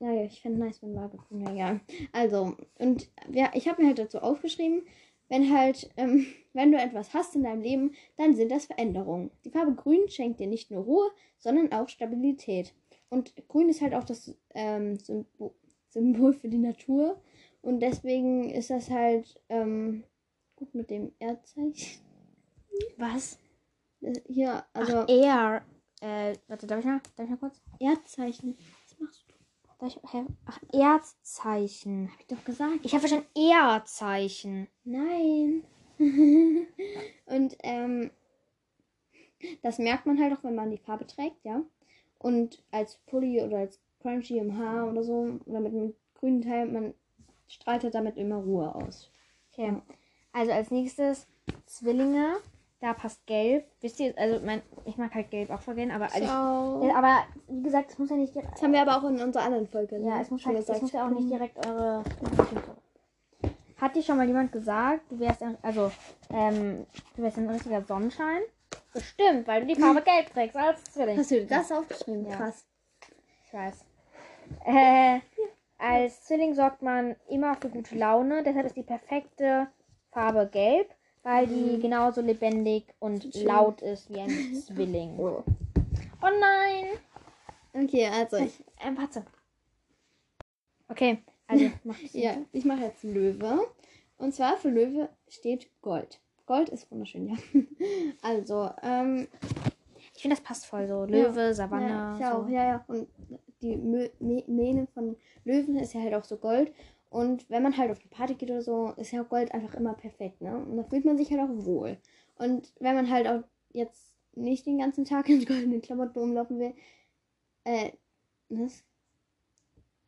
Ja, 0.00 0.12
ja, 0.12 0.24
ich 0.24 0.40
fände 0.40 0.58
nice, 0.58 0.80
wenn 0.82 0.94
Waage 0.96 1.18
grün 1.18 1.44
wäre. 1.46 1.56
Ja. 1.56 1.80
Also, 2.12 2.56
und 2.78 3.10
ja, 3.30 3.50
ich 3.54 3.68
habe 3.68 3.82
mir 3.82 3.88
halt 3.88 3.98
dazu 3.98 4.20
aufgeschrieben, 4.20 4.82
wenn 5.28 5.54
halt, 5.54 5.90
ähm, 5.98 6.26
wenn 6.54 6.72
du 6.72 6.78
etwas 6.78 7.12
hast 7.12 7.36
in 7.36 7.42
deinem 7.42 7.60
Leben, 7.62 7.94
dann 8.16 8.34
sind 8.34 8.50
das 8.50 8.64
Veränderungen. 8.66 9.30
Die 9.44 9.50
Farbe 9.50 9.74
grün 9.74 10.08
schenkt 10.08 10.40
dir 10.40 10.46
nicht 10.46 10.70
nur 10.70 10.84
Ruhe, 10.84 11.10
sondern 11.38 11.72
auch 11.72 11.88
Stabilität. 11.88 12.72
Und 13.10 13.34
grün 13.48 13.68
ist 13.68 13.82
halt 13.82 13.94
auch 13.94 14.04
das 14.04 14.34
ähm, 14.54 14.98
Symbol, 14.98 15.52
Symbol 15.90 16.32
für 16.32 16.48
die 16.48 16.58
Natur. 16.58 17.20
Und 17.60 17.80
deswegen 17.80 18.48
ist 18.48 18.70
das 18.70 18.88
halt 18.88 19.42
ähm, 19.50 20.04
gut 20.60 20.74
mit 20.74 20.90
dem 20.90 21.12
Erdzeichen. 21.18 22.00
Was? 22.98 23.38
Äh, 24.02 24.12
Hier, 24.28 24.64
also 24.74 24.98
Ach, 24.98 25.08
er. 25.08 25.62
Äh, 26.02 26.36
warte, 26.48 26.66
darf 26.66 26.80
ich 26.80 26.84
mal? 26.84 27.00
Darf 27.16 27.24
ich 27.24 27.30
mal 27.30 27.36
kurz? 27.38 27.60
Erdzeichen. 27.80 28.56
Was 28.84 29.00
machst 29.00 29.24
du? 29.26 29.34
Darf 29.78 29.96
ich, 29.96 30.12
hä? 30.12 30.26
Ach, 30.44 30.60
Erdzeichen. 30.72 32.10
Hab 32.12 32.20
ich 32.20 32.26
doch 32.26 32.44
gesagt. 32.44 32.80
Ich 32.82 32.92
habe 32.92 33.00
verstanden 33.00 33.28
Erzeichen. 33.34 34.68
Nein. 34.84 35.64
und 37.26 37.56
ähm, 37.62 38.10
das 39.62 39.78
merkt 39.78 40.04
man 40.04 40.20
halt 40.20 40.34
auch, 40.34 40.44
wenn 40.44 40.54
man 40.54 40.70
die 40.70 40.78
Farbe 40.78 41.06
trägt, 41.06 41.42
ja. 41.44 41.62
Und 42.18 42.62
als 42.70 42.98
Pulli 43.06 43.42
oder 43.42 43.58
als 43.58 43.80
Crunchy 44.00 44.38
im 44.38 44.58
Haar 44.58 44.90
oder 44.90 45.02
so, 45.02 45.38
oder 45.46 45.60
mit 45.60 45.72
einem 45.72 45.94
grünen 46.14 46.42
Teil, 46.42 46.66
man 46.66 46.94
strahlt 47.48 47.82
halt 47.82 47.94
damit 47.94 48.18
immer 48.18 48.36
Ruhe 48.36 48.74
aus. 48.74 49.10
Okay. 49.52 49.80
Also 50.32 50.52
als 50.52 50.70
nächstes 50.70 51.26
Zwillinge. 51.66 52.36
Da 52.80 52.94
passt 52.94 53.26
gelb. 53.26 53.66
Wisst 53.82 54.00
ihr, 54.00 54.14
also 54.16 54.44
mein, 54.44 54.62
ich 54.86 54.96
mag 54.96 55.14
halt 55.14 55.30
gelb 55.30 55.50
auch 55.50 55.60
voll 55.60 55.74
gern, 55.74 55.90
aber, 55.90 56.06
also, 56.06 56.24
Ciao. 56.24 56.88
ja, 56.88 56.94
aber 56.94 57.24
wie 57.48 57.62
gesagt, 57.62 57.90
es 57.90 57.98
muss 57.98 58.08
ja 58.08 58.16
nicht 58.16 58.34
direkt. 58.34 58.54
Das 58.54 58.62
haben 58.62 58.72
wir 58.72 58.80
aber 58.80 58.96
auch 58.96 59.08
in 59.10 59.20
unserer 59.20 59.44
anderen 59.44 59.68
Folge. 59.68 59.98
Ja, 59.98 60.16
ne, 60.16 60.22
es 60.22 60.30
muss, 60.30 60.40
schon 60.40 60.54
halt, 60.54 60.66
es 60.66 60.80
muss 60.80 60.92
ja 60.92 61.04
auch 61.04 61.10
nicht 61.10 61.30
direkt 61.30 61.66
eure. 61.66 62.02
Hat 63.78 63.94
dir 63.94 64.02
schon 64.02 64.16
mal 64.16 64.26
jemand 64.26 64.50
gesagt, 64.50 65.10
du 65.10 65.18
wärst 65.20 65.42
ein, 65.42 65.58
also, 65.60 65.92
ähm, 66.30 66.86
du 67.16 67.22
wärst 67.22 67.36
ein 67.36 67.50
richtiger 67.50 67.82
Sonnenschein? 67.82 68.40
Bestimmt, 68.94 69.46
weil 69.46 69.60
du 69.60 69.74
die 69.74 69.80
Farbe 69.80 70.00
gelb 70.00 70.30
trägst 70.32 70.56
als 70.56 70.82
Zwilling. 70.84 71.18
Hast 71.18 71.30
du 71.30 71.44
das 71.44 71.72
aufgeschrieben? 71.72 72.26
Ja. 72.30 72.36
Krass. 72.36 72.64
Ich 73.44 73.52
weiß. 73.52 73.84
Äh, 74.64 75.20
als 75.78 76.24
Zwilling 76.24 76.54
sorgt 76.54 76.80
man 76.80 77.14
immer 77.28 77.56
für 77.56 77.68
gute 77.68 77.94
Laune, 77.94 78.42
deshalb 78.42 78.66
ist 78.66 78.76
die 78.76 78.82
perfekte 78.82 79.68
Farbe 80.10 80.48
gelb, 80.50 80.88
weil 81.22 81.46
die 81.46 81.78
genauso 81.80 82.20
lebendig 82.20 82.84
und 82.98 83.34
laut 83.42 83.82
ist 83.82 84.12
wie 84.12 84.20
ein 84.20 84.54
Zwilling. 84.66 85.18
Oh. 85.18 85.42
Oh 86.22 86.28
nein! 86.40 86.86
Okay, 87.72 88.06
also 88.06 88.36
ich, 88.38 88.62
Ein 88.78 88.94
Patze. 88.96 89.24
Okay, 90.88 91.22
also 91.46 91.70
mach 91.84 91.96
ja, 92.12 92.34
ich 92.52 92.64
mache 92.64 92.82
jetzt 92.82 93.04
Löwe. 93.04 93.66
Und 94.18 94.34
zwar 94.34 94.56
für 94.56 94.68
Löwe 94.68 95.08
steht 95.28 95.70
Gold. 95.80 96.20
Gold 96.46 96.68
ist 96.68 96.90
wunderschön, 96.90 97.28
ja. 97.28 97.36
Also, 98.22 98.70
ähm, 98.82 99.28
Ich 100.14 100.22
finde, 100.22 100.36
das 100.36 100.44
passt 100.44 100.66
voll 100.66 100.86
so. 100.88 101.04
Löwe, 101.04 101.54
Savanne. 101.54 101.88
Ja, 101.88 102.16
ich 102.18 102.24
auch, 102.26 102.46
so. 102.46 102.52
ja, 102.52 102.64
ja. 102.64 102.84
Und 102.88 103.08
die 103.62 103.76
Mähne 103.76 104.88
von 104.92 105.16
Löwen 105.44 105.76
ist 105.76 105.94
ja 105.94 106.00
halt 106.02 106.14
auch 106.14 106.24
so 106.24 106.36
Gold. 106.36 106.72
Und 107.10 107.50
wenn 107.50 107.62
man 107.62 107.76
halt 107.76 107.90
auf 107.90 107.98
die 107.98 108.08
Party 108.08 108.34
geht 108.34 108.50
oder 108.50 108.62
so, 108.62 108.92
ist 108.96 109.10
ja 109.10 109.22
Gold 109.22 109.52
einfach 109.52 109.74
immer 109.74 109.94
perfekt, 109.94 110.40
ne? 110.40 110.56
Und 110.56 110.76
da 110.76 110.84
fühlt 110.84 111.04
man 111.04 111.18
sich 111.18 111.30
halt 111.30 111.40
auch 111.40 111.64
wohl. 111.64 111.98
Und 112.36 112.72
wenn 112.78 112.94
man 112.94 113.10
halt 113.10 113.26
auch 113.26 113.42
jetzt 113.72 114.14
nicht 114.34 114.64
den 114.64 114.78
ganzen 114.78 115.04
Tag 115.04 115.28
in 115.28 115.44
goldenen 115.44 115.82
Klamotten 115.82 116.18
rumlaufen 116.18 116.60
will, 116.60 116.74
äh, 117.64 117.90
was? 118.48 118.84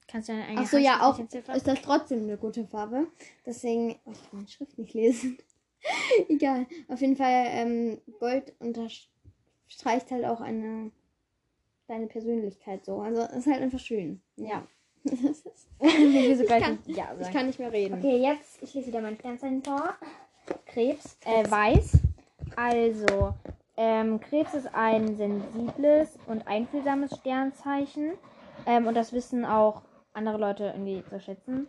Kannst 0.07 0.29
du 0.29 0.33
deine 0.33 0.45
eigene 0.45 0.61
Ach 0.61 0.67
so, 0.67 0.79
ja, 0.79 1.01
auch 1.03 1.19
ist 1.19 1.67
das 1.67 1.83
trotzdem 1.83 2.23
eine 2.23 2.39
gute 2.39 2.67
Farbe. 2.67 3.09
Deswegen, 3.45 3.99
oh, 4.05 4.13
ich 4.13 4.23
kann 4.23 4.39
meine 4.39 4.49
Schrift 4.49 4.79
nicht 4.79 4.95
lesen. 4.95 5.39
Egal. 6.29 6.67
Auf 6.89 7.01
jeden 7.01 7.17
Fall, 7.17 7.47
ähm, 7.49 8.01
Gold 8.21 8.55
unterstreicht 8.61 10.11
halt 10.11 10.25
auch 10.25 10.41
eine 10.41 10.93
deine 11.89 12.07
Persönlichkeit 12.07 12.85
so. 12.85 13.01
Also 13.01 13.23
ist 13.23 13.47
halt 13.47 13.63
einfach 13.63 13.79
schön. 13.79 14.23
Ja. 14.37 14.67
Ich, 15.85 16.47
kann, 16.47 16.79
nicht 16.87 16.97
ja 16.97 17.09
ich 17.21 17.33
kann 17.33 17.47
nicht 17.47 17.59
mehr 17.59 17.73
reden. 17.73 17.99
Okay, 17.99 18.19
jetzt, 18.19 18.63
ich 18.63 18.73
lese 18.73 18.87
wieder 18.87 19.01
mein 19.01 19.17
Sternzeichen 19.17 19.65
vor. 19.65 19.95
Krebs, 20.67 21.19
äh, 21.25 21.51
weiß. 21.51 21.99
Also, 22.55 23.35
ähm, 23.77 24.21
Krebs 24.21 24.55
ist 24.55 24.73
ein 24.73 25.17
sensibles 25.17 26.17
und 26.29 26.47
einfühlsames 26.47 27.17
Sternzeichen. 27.17 28.13
Ähm, 28.65 28.87
und 28.87 28.95
das 28.95 29.13
wissen 29.13 29.45
auch 29.45 29.83
andere 30.13 30.39
Leute 30.39 30.67
irgendwie 30.67 31.03
zu 31.09 31.19
schätzen. 31.21 31.67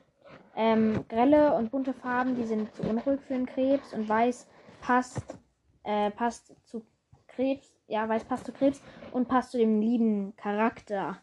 ähm, 0.55 1.05
grelle 1.09 1.55
und 1.55 1.71
bunte 1.71 1.93
Farben, 1.93 2.35
die 2.35 2.45
sind 2.45 2.73
zu 2.75 2.83
unruhig 2.83 3.21
für 3.21 3.33
den 3.33 3.45
Krebs 3.45 3.93
und 3.93 4.07
weiß 4.07 4.47
passt, 4.81 5.37
äh, 5.83 6.11
passt 6.11 6.55
zu 6.65 6.85
Krebs, 7.27 7.75
ja, 7.87 8.07
weiß 8.07 8.25
passt 8.25 8.45
zu 8.45 8.51
Krebs 8.51 8.81
und 9.11 9.27
passt 9.27 9.51
zu 9.51 9.57
dem 9.57 9.81
lieben 9.81 10.35
Charakter. 10.35 11.17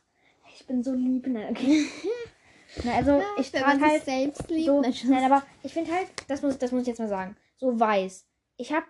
Ich 0.60 0.66
bin 0.66 0.82
so 0.82 0.92
lieb, 0.92 1.26
ne? 1.26 1.48
Okay. 1.50 1.84
Na, 2.84 2.94
also 2.96 3.20
ich 3.38 3.50
trage 3.50 3.64
man 3.66 3.78
sich 3.80 3.88
halt 3.88 4.04
selbst 4.04 4.48
liebt. 4.50 4.66
so, 4.66 4.80
Nein, 4.80 4.92
Spaß. 4.94 5.10
nein, 5.10 5.24
aber 5.32 5.42
ich 5.62 5.72
finde 5.72 5.90
halt, 5.92 6.06
das 6.28 6.42
muss, 6.42 6.58
das 6.58 6.70
muss 6.70 6.82
ich 6.82 6.88
jetzt 6.88 6.98
mal 7.00 7.08
sagen, 7.08 7.36
so 7.56 7.80
weiß. 7.80 8.26
Ich 8.58 8.72
habe, 8.72 8.86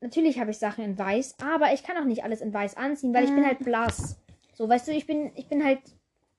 natürlich 0.00 0.38
habe 0.40 0.50
ich 0.50 0.58
Sachen 0.58 0.82
in 0.84 0.96
weiß, 0.98 1.34
aber 1.42 1.72
ich 1.74 1.82
kann 1.82 1.96
auch 1.98 2.04
nicht 2.04 2.24
alles 2.24 2.40
in 2.40 2.54
weiß 2.54 2.76
anziehen, 2.76 3.12
weil 3.12 3.24
ich 3.24 3.34
bin 3.34 3.44
Ah. 3.44 3.48
halt 3.48 3.58
blass. 3.58 4.16
So, 4.54 4.68
weißt 4.68 4.88
du, 4.88 4.92
ich 4.92 5.06
bin, 5.06 5.30
ich 5.34 5.46
bin 5.48 5.62
halt 5.64 5.80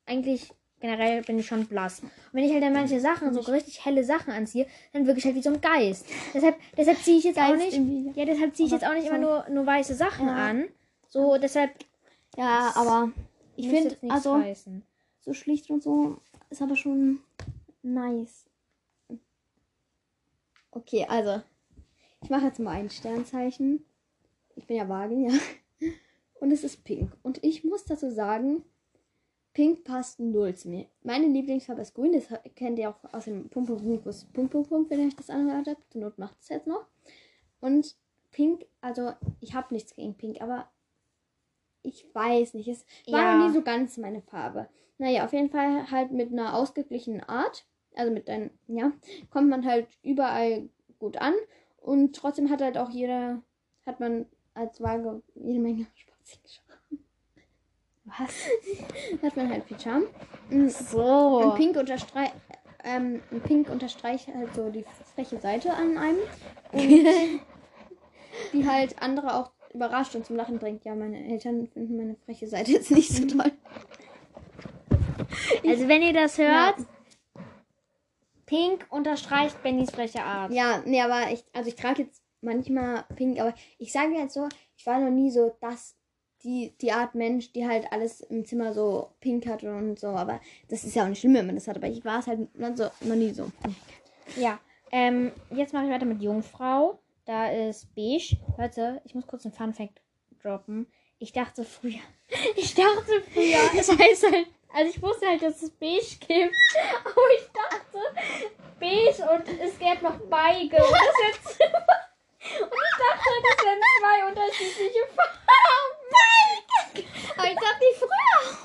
eigentlich 0.05 0.49
generell 0.81 1.21
bin 1.23 1.37
ich 1.37 1.45
schon 1.45 1.65
blass. 1.67 1.99
Und 2.01 2.09
wenn 2.31 2.45
ich 2.45 2.53
halt 2.53 2.63
dann 2.63 2.73
manche 2.73 2.99
Sachen, 3.01 3.33
so 3.33 3.41
richtig 3.41 3.83
helle 3.85 4.03
Sachen 4.05 4.31
anziehe, 4.31 4.65
dann 4.93 5.05
wirke 5.05 5.19
ich 5.19 5.25
halt 5.25 5.35
wie 5.35 5.41
so 5.41 5.49
ein 5.51 5.59
Geist. 5.61 6.05
Deshalb, 6.33 6.55
deshalb 6.77 6.97
ziehe 6.99 7.17
ich 7.17 7.25
jetzt 7.25 7.37
auch 7.37 7.49
Geist 7.49 7.63
nicht, 7.65 7.73
irgendwie. 7.73 8.17
ja, 8.19 8.25
deshalb 8.25 8.55
ziehe 8.55 8.65
ich 8.67 8.71
jetzt 8.71 8.85
auch 8.87 8.93
nicht 8.93 9.07
immer 9.07 9.17
nur, 9.17 9.45
nur 9.49 9.65
weiße 9.65 9.93
Sachen 9.93 10.27
Ja. 10.27 10.35
an. 10.35 10.63
So, 11.09 11.37
deshalb 11.37 11.71
Ja, 12.37 12.71
aber 12.75 13.11
ich 13.59 13.69
finde, 13.69 13.97
also 14.09 14.37
heißen. 14.37 14.83
so 15.21 15.33
schlicht 15.33 15.69
und 15.69 15.83
so 15.83 16.17
ist 16.49 16.61
aber 16.61 16.75
schon 16.75 17.19
nice. 17.81 18.45
Okay, 20.71 21.05
also 21.09 21.41
ich 22.21 22.29
mache 22.29 22.45
jetzt 22.45 22.59
mal 22.59 22.71
ein 22.71 22.89
Sternzeichen. 22.89 23.85
Ich 24.55 24.67
bin 24.67 24.77
ja 24.77 24.87
Waage, 24.89 25.15
ja. 25.15 25.33
Und 26.39 26.51
es 26.51 26.63
ist 26.63 26.83
pink. 26.83 27.11
Und 27.23 27.43
ich 27.43 27.63
muss 27.63 27.85
dazu 27.85 28.11
sagen, 28.11 28.63
pink 29.53 29.83
passt 29.83 30.19
null 30.19 30.55
zu 30.55 30.69
mir. 30.69 30.85
Meine 31.03 31.27
Lieblingsfarbe 31.27 31.81
ist 31.81 31.93
grün. 31.93 32.13
Das 32.13 32.27
kennt 32.55 32.79
ihr 32.79 32.89
auch 32.89 33.13
aus 33.13 33.25
dem 33.25 33.49
Punkt, 33.49 33.67
Punkt, 33.67 33.83
Punkt, 33.83 34.03
Punkt, 34.03 34.33
Punkt, 34.33 34.51
Punkt, 34.51 34.69
Punkt 34.69 34.89
wenn 34.89 34.99
ihr 35.01 35.07
euch 35.07 35.15
das 35.15 35.29
angehört 35.29 35.67
habt. 35.67 35.91
Zur 35.91 36.01
Not 36.01 36.17
macht 36.17 36.37
es 36.39 36.49
jetzt 36.49 36.67
noch. 36.67 36.85
Und 37.59 37.95
pink, 38.31 38.65
also 38.81 39.13
ich 39.41 39.53
habe 39.53 39.73
nichts 39.73 39.95
gegen 39.95 40.15
pink, 40.15 40.41
aber 40.41 40.69
ich 41.83 42.05
weiß 42.13 42.53
nicht. 42.55 42.67
Es 42.67 42.85
war 43.11 43.19
Ja. 43.21 43.37
noch 43.37 43.47
nie 43.47 43.53
so 43.53 43.61
ganz 43.61 43.97
meine 43.97 44.21
Farbe. 44.21 44.67
Naja, 44.97 45.25
auf 45.25 45.33
jeden 45.33 45.49
Fall 45.49 45.89
halt 45.91 46.11
mit 46.11 46.31
einer 46.31 46.53
ausgeglichenen 46.55 47.23
Art. 47.23 47.65
Also 47.95 48.11
mit 48.11 48.29
einem, 48.29 48.51
ja, 48.67 48.91
kommt 49.29 49.49
man 49.49 49.65
halt 49.65 49.87
überall 50.03 50.69
gut 50.99 51.17
an. 51.17 51.33
Und 51.81 52.15
trotzdem 52.15 52.49
hat 52.49 52.61
halt 52.61 52.77
auch 52.77 52.89
jeder, 52.89 53.41
hat 53.85 53.99
man 53.99 54.25
als 54.53 54.81
Waage 54.81 55.21
jede 55.35 55.59
Menge 55.59 55.85
spaßige 55.95 56.59
Was? 58.05 59.21
Hat 59.23 59.37
man 59.37 59.49
halt 59.49 59.63
viel 59.65 59.79
Charme. 59.79 60.07
Und 60.49 60.71
So. 60.71 61.53
Pink 61.55 61.77
unterstreicht, 61.77 62.33
ähm, 62.83 63.21
Pink 63.45 63.69
unterstreicht 63.69 64.27
halt 64.33 64.53
so 64.55 64.69
die 64.71 64.83
freche 65.13 65.39
Seite 65.39 65.73
an 65.73 65.97
einem. 65.97 66.17
Und 66.71 66.81
die 68.53 68.67
halt 68.67 68.99
andere 69.01 69.35
auch 69.35 69.51
überrascht 69.73 70.15
und 70.15 70.25
zum 70.25 70.35
Lachen 70.35 70.59
bringt. 70.59 70.85
Ja, 70.85 70.95
meine 70.95 71.23
Eltern 71.31 71.67
finden 71.67 71.97
meine 71.97 72.15
freche 72.25 72.47
Seite 72.47 72.71
jetzt 72.71 72.91
nicht 72.91 73.09
so 73.11 73.25
toll. 73.25 73.51
Also 75.65 75.87
wenn 75.87 76.01
ihr 76.01 76.13
das 76.13 76.37
Ja. 76.37 76.73
hört, 76.75 76.87
Pink 78.45 78.87
unterstreicht 78.89 79.61
Bennys 79.61 79.91
freche 79.91 80.23
Art. 80.23 80.51
Ja, 80.51 80.81
nee, 80.85 81.01
aber 81.01 81.31
ich, 81.31 81.43
also 81.53 81.69
ich 81.69 81.75
trage 81.75 82.03
jetzt 82.03 82.23
manchmal 82.41 83.03
pink, 83.15 83.39
aber 83.39 83.53
ich 83.77 83.91
sage 83.91 84.13
jetzt 84.15 84.33
so, 84.33 84.47
ich 84.75 84.85
war 84.87 84.99
noch 84.99 85.11
nie 85.11 85.29
so 85.29 85.55
das, 85.61 85.95
die, 86.43 86.73
die 86.81 86.91
Art 86.91 87.13
Mensch, 87.15 87.51
die 87.51 87.67
halt 87.67 87.91
alles 87.91 88.21
im 88.21 88.45
Zimmer 88.45 88.73
so 88.73 89.09
pink 89.19 89.45
hatte 89.45 89.71
und 89.75 89.99
so, 89.99 90.07
aber 90.07 90.39
das 90.69 90.83
ist 90.83 90.95
ja 90.95 91.03
auch 91.03 91.09
nicht 91.09 91.19
schlimm, 91.19 91.35
wenn 91.35 91.45
man 91.45 91.55
das 91.55 91.67
hat, 91.67 91.77
aber 91.77 91.87
ich 91.87 92.03
war 92.03 92.19
es 92.19 92.27
halt 92.27 92.57
noch, 92.57 92.75
so, 92.75 92.85
noch 93.01 93.15
nie 93.15 93.31
so. 93.33 93.51
Ja. 94.35 94.59
Ähm, 94.91 95.31
jetzt 95.51 95.73
mache 95.73 95.85
ich 95.85 95.91
weiter 95.91 96.05
mit 96.05 96.21
Jungfrau. 96.21 96.99
Da 97.29 97.47
ist 97.51 97.93
beige. 97.93 98.37
Leute, 98.57 99.01
ich 99.05 99.13
muss 99.13 99.27
kurz 99.27 99.45
einen 99.45 99.53
Fun 99.53 99.71
Fact 99.71 100.01
droppen. 100.41 100.91
Ich 101.19 101.31
dachte 101.31 101.63
früher, 101.63 101.99
ich 102.55 102.73
dachte 102.73 103.21
früher, 103.31 103.59
es 103.77 103.87
heißt 103.87 104.31
halt, 104.31 104.47
also 104.73 104.89
ich 104.89 104.99
wusste 104.99 105.27
halt, 105.27 105.43
dass 105.43 105.61
es 105.61 105.69
beige 105.69 106.15
gibt, 106.21 106.55
aber 107.05 107.21
ich 107.37 107.47
dachte 107.53 107.99
beige 108.79 109.31
und 109.31 109.61
es 109.61 109.77
gäbe 109.77 110.03
noch 110.05 110.17
beige 110.27 110.77
und 110.77 110.91
das 110.91 111.15
jetzt 111.27 111.61
und 111.61 111.69
ich 112.41 112.97
dachte, 112.97 113.29
das 113.43 113.63
wären 113.63 113.81
zwei 113.99 114.27
unterschiedliche 114.27 115.05
Farben. 115.15 116.09
Aber 117.37 117.47
ich 117.47 117.59
dachte 117.59 117.79
die 117.79 117.95
früher. 117.99 118.57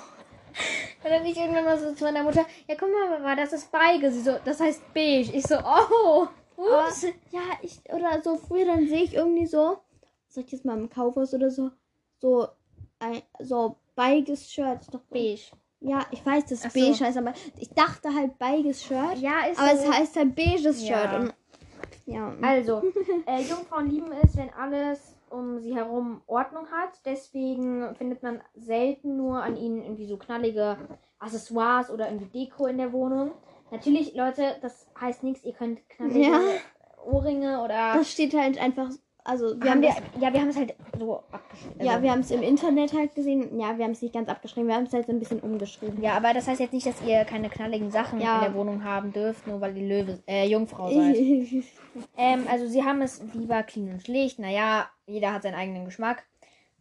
Und 1.05 1.11
dann 1.11 1.27
ich 1.27 1.37
irgendwann 1.37 1.67
mal 1.67 1.79
so 1.79 1.93
zu 1.93 2.05
meiner 2.05 2.23
Mutter, 2.23 2.47
ja 2.67 2.77
guck 2.81 2.91
mal 2.91 3.11
Mama, 3.11 3.37
das 3.37 3.53
ist 3.53 3.71
beige. 3.71 4.11
Sie 4.11 4.23
so, 4.23 4.39
das 4.43 4.59
heißt 4.59 4.95
beige. 4.95 5.33
Ich 5.37 5.43
so, 5.43 5.59
oh, 5.59 6.29
Aber, 6.57 6.87
ups. 6.89 7.03
ja, 7.31 7.41
ich, 7.63 7.81
oder 7.93 8.23
so 8.23 8.37
früher, 8.37 8.65
dann 8.67 8.89
sehe 8.89 9.03
ich 9.05 9.15
irgendwie 9.15 9.47
so, 9.47 9.79
sag 10.29 10.45
ich 10.47 10.53
jetzt 10.53 10.65
mal 10.65 10.79
im 10.79 10.91
Kaufhaus 10.91 11.35
oder 11.35 11.51
so, 11.51 11.71
so 12.21 12.49
ein, 12.99 13.23
so 13.41 13.77
beiges 13.95 14.51
Shirt. 14.51 14.81
Ist 14.83 14.95
doch 14.95 15.03
Beige. 15.11 15.43
Ja, 15.81 16.07
ich 16.11 16.25
weiß, 16.25 16.47
dass 16.47 16.63
so. 16.63 16.69
beige 16.73 17.05
heißt, 17.05 17.19
aber 17.19 17.35
ich 17.59 17.69
dachte 17.71 18.15
halt 18.15 18.39
beiges 18.39 18.83
Shirt. 18.83 19.19
Ja, 19.19 19.45
ist 19.51 19.59
Aber 19.59 19.77
so. 19.77 19.85
es 19.85 19.93
heißt 19.93 20.17
halt 20.17 20.35
beiges 20.35 20.87
Ja. 20.89 20.99
Shirt. 21.11 21.21
Und, 21.21 21.35
ja. 22.07 22.33
Also, 22.41 22.83
äh, 23.27 23.43
Jungfrauen 23.43 23.91
lieben 23.91 24.11
es, 24.13 24.35
wenn 24.37 24.51
alles 24.55 25.15
um 25.29 25.59
sie 25.61 25.75
herum 25.75 26.23
Ordnung 26.27 26.67
hat. 26.71 27.01
Deswegen 27.05 27.95
findet 27.97 28.23
man 28.23 28.41
selten 28.55 29.17
nur 29.17 29.43
an 29.43 29.57
ihnen 29.57 29.83
irgendwie 29.83 30.07
so 30.07 30.17
knallige 30.17 30.79
Accessoires 31.19 31.91
oder 31.91 32.09
irgendwie 32.09 32.47
Deko 32.47 32.67
in 32.67 32.79
der 32.79 32.93
Wohnung. 32.93 33.33
Natürlich, 33.75 34.15
Leute, 34.15 34.57
das 34.63 34.87
heißt 35.01 35.23
nichts, 35.23 35.45
ihr 35.45 35.53
könnt 35.53 35.89
knallige 35.91 36.21
Ja. 36.31 36.41
Ohrringe 37.05 37.61
oder. 37.63 37.95
Das 37.95 38.11
steht 38.11 38.35
halt 38.35 38.59
einfach, 38.59 38.89
also 39.25 39.61
wir 39.61 39.71
haben 39.71 39.83
haben 39.87 39.95
wir, 40.15 40.23
ja, 40.23 40.33
wir 40.33 40.41
haben 40.41 40.49
es 40.49 40.57
halt 40.57 40.75
so 40.99 41.23
abgeschrieben. 41.33 41.85
ja, 41.85 42.03
wir 42.03 42.11
haben 42.11 42.21
es 42.21 42.31
im 42.31 42.43
Internet 42.43 42.93
halt 42.93 43.15
gesehen. 43.15 43.59
Ja, 43.59 43.77
wir 43.77 43.85
haben 43.85 43.93
es 43.93 44.01
nicht 44.03 44.15
ganz 44.15 44.29
abgeschrieben, 44.29 44.69
wir 44.69 44.75
haben 44.77 44.85
es 44.85 44.93
halt 44.93 45.07
so 45.07 45.13
ein 45.13 45.19
bisschen 45.19 45.41
umgeschrieben. 45.41 46.03
Ja, 46.03 46.13
aber 46.15 46.33
das 46.33 46.47
heißt 46.49 46.61
jetzt 46.61 46.73
nicht, 46.73 46.87
dass 46.87 47.03
ihr 47.07 47.25
keine 47.25 47.49
knalligen 47.51 47.91
Sachen 47.91 48.21
Ja. 48.21 48.37
in 48.37 48.45
der 48.45 48.55
Wohnung 48.55 48.85
haben 48.85 49.13
dürft, 49.13 49.47
nur 49.47 49.61
weil 49.61 49.77
ihr 49.77 49.87
Löwe, 49.87 50.23
äh, 50.27 50.47
Jungfrau 50.47 50.91
seid. 50.91 51.17
Ähm, 52.17 52.49
also 52.51 52.67
sie 52.67 52.83
haben 52.83 53.03
es 53.03 53.23
lieber 53.35 53.63
clean 53.63 53.89
und 53.93 54.03
schlicht. 54.03 54.41
Naja, 54.41 54.89
jeder 55.07 55.33
hat 55.33 55.45
seinen 55.45 55.55
eigenen 55.55 55.85
Geschmack. 55.85 56.25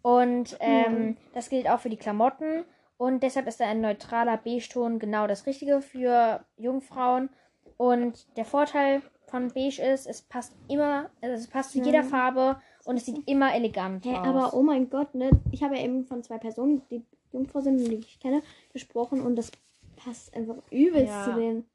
Und 0.02 0.58
ähm, 0.60 1.18
das 1.36 1.50
gilt 1.50 1.70
auch 1.70 1.80
für 1.82 1.90
die 1.92 1.98
Klamotten. 1.98 2.66
Und 2.98 3.24
deshalb 3.24 3.48
ist 3.48 3.60
da 3.60 3.66
ein 3.68 3.82
neutraler 3.82 4.38
Beige-Ton 4.38 5.00
genau 5.00 5.28
das 5.28 5.46
Richtige 5.46 5.82
für 5.82 6.46
Jungfrauen. 6.58 7.30
Und 7.78 8.26
der 8.38 8.46
Vorteil 8.46 9.02
von 9.28 9.50
Beige 9.50 9.82
ist, 9.82 10.06
es 10.08 10.22
passt 10.22 10.54
immer, 10.70 11.10
also 11.22 11.36
es 11.36 11.48
passt 11.48 11.72
zu 11.72 11.80
Ja. 11.80 11.86
jeder 11.86 12.04
Farbe 12.04 12.62
und 12.86 12.98
es 12.98 13.06
sieht 13.06 13.28
immer 13.28 13.54
elegant 13.56 14.06
Hä, 14.06 14.16
aus. 14.16 14.28
aber 14.28 14.54
oh 14.54 14.62
mein 14.62 14.90
Gott, 14.90 15.16
ne? 15.16 15.32
Ich 15.52 15.64
habe 15.64 15.76
ja 15.76 15.84
eben 15.84 16.06
von 16.06 16.22
zwei 16.24 16.38
Personen, 16.38 16.84
die 16.92 17.04
Jungfrau 17.32 17.62
sind 17.62 17.78
die 17.80 17.96
ich 17.96 18.20
kenne, 18.20 18.44
gesprochen 18.74 19.22
und 19.22 19.36
das 19.36 19.50
passt 19.96 20.36
einfach 20.36 20.56
übelst 20.70 21.08
Ja. 21.14 21.24
zu 21.26 21.34
denen. 21.34 21.66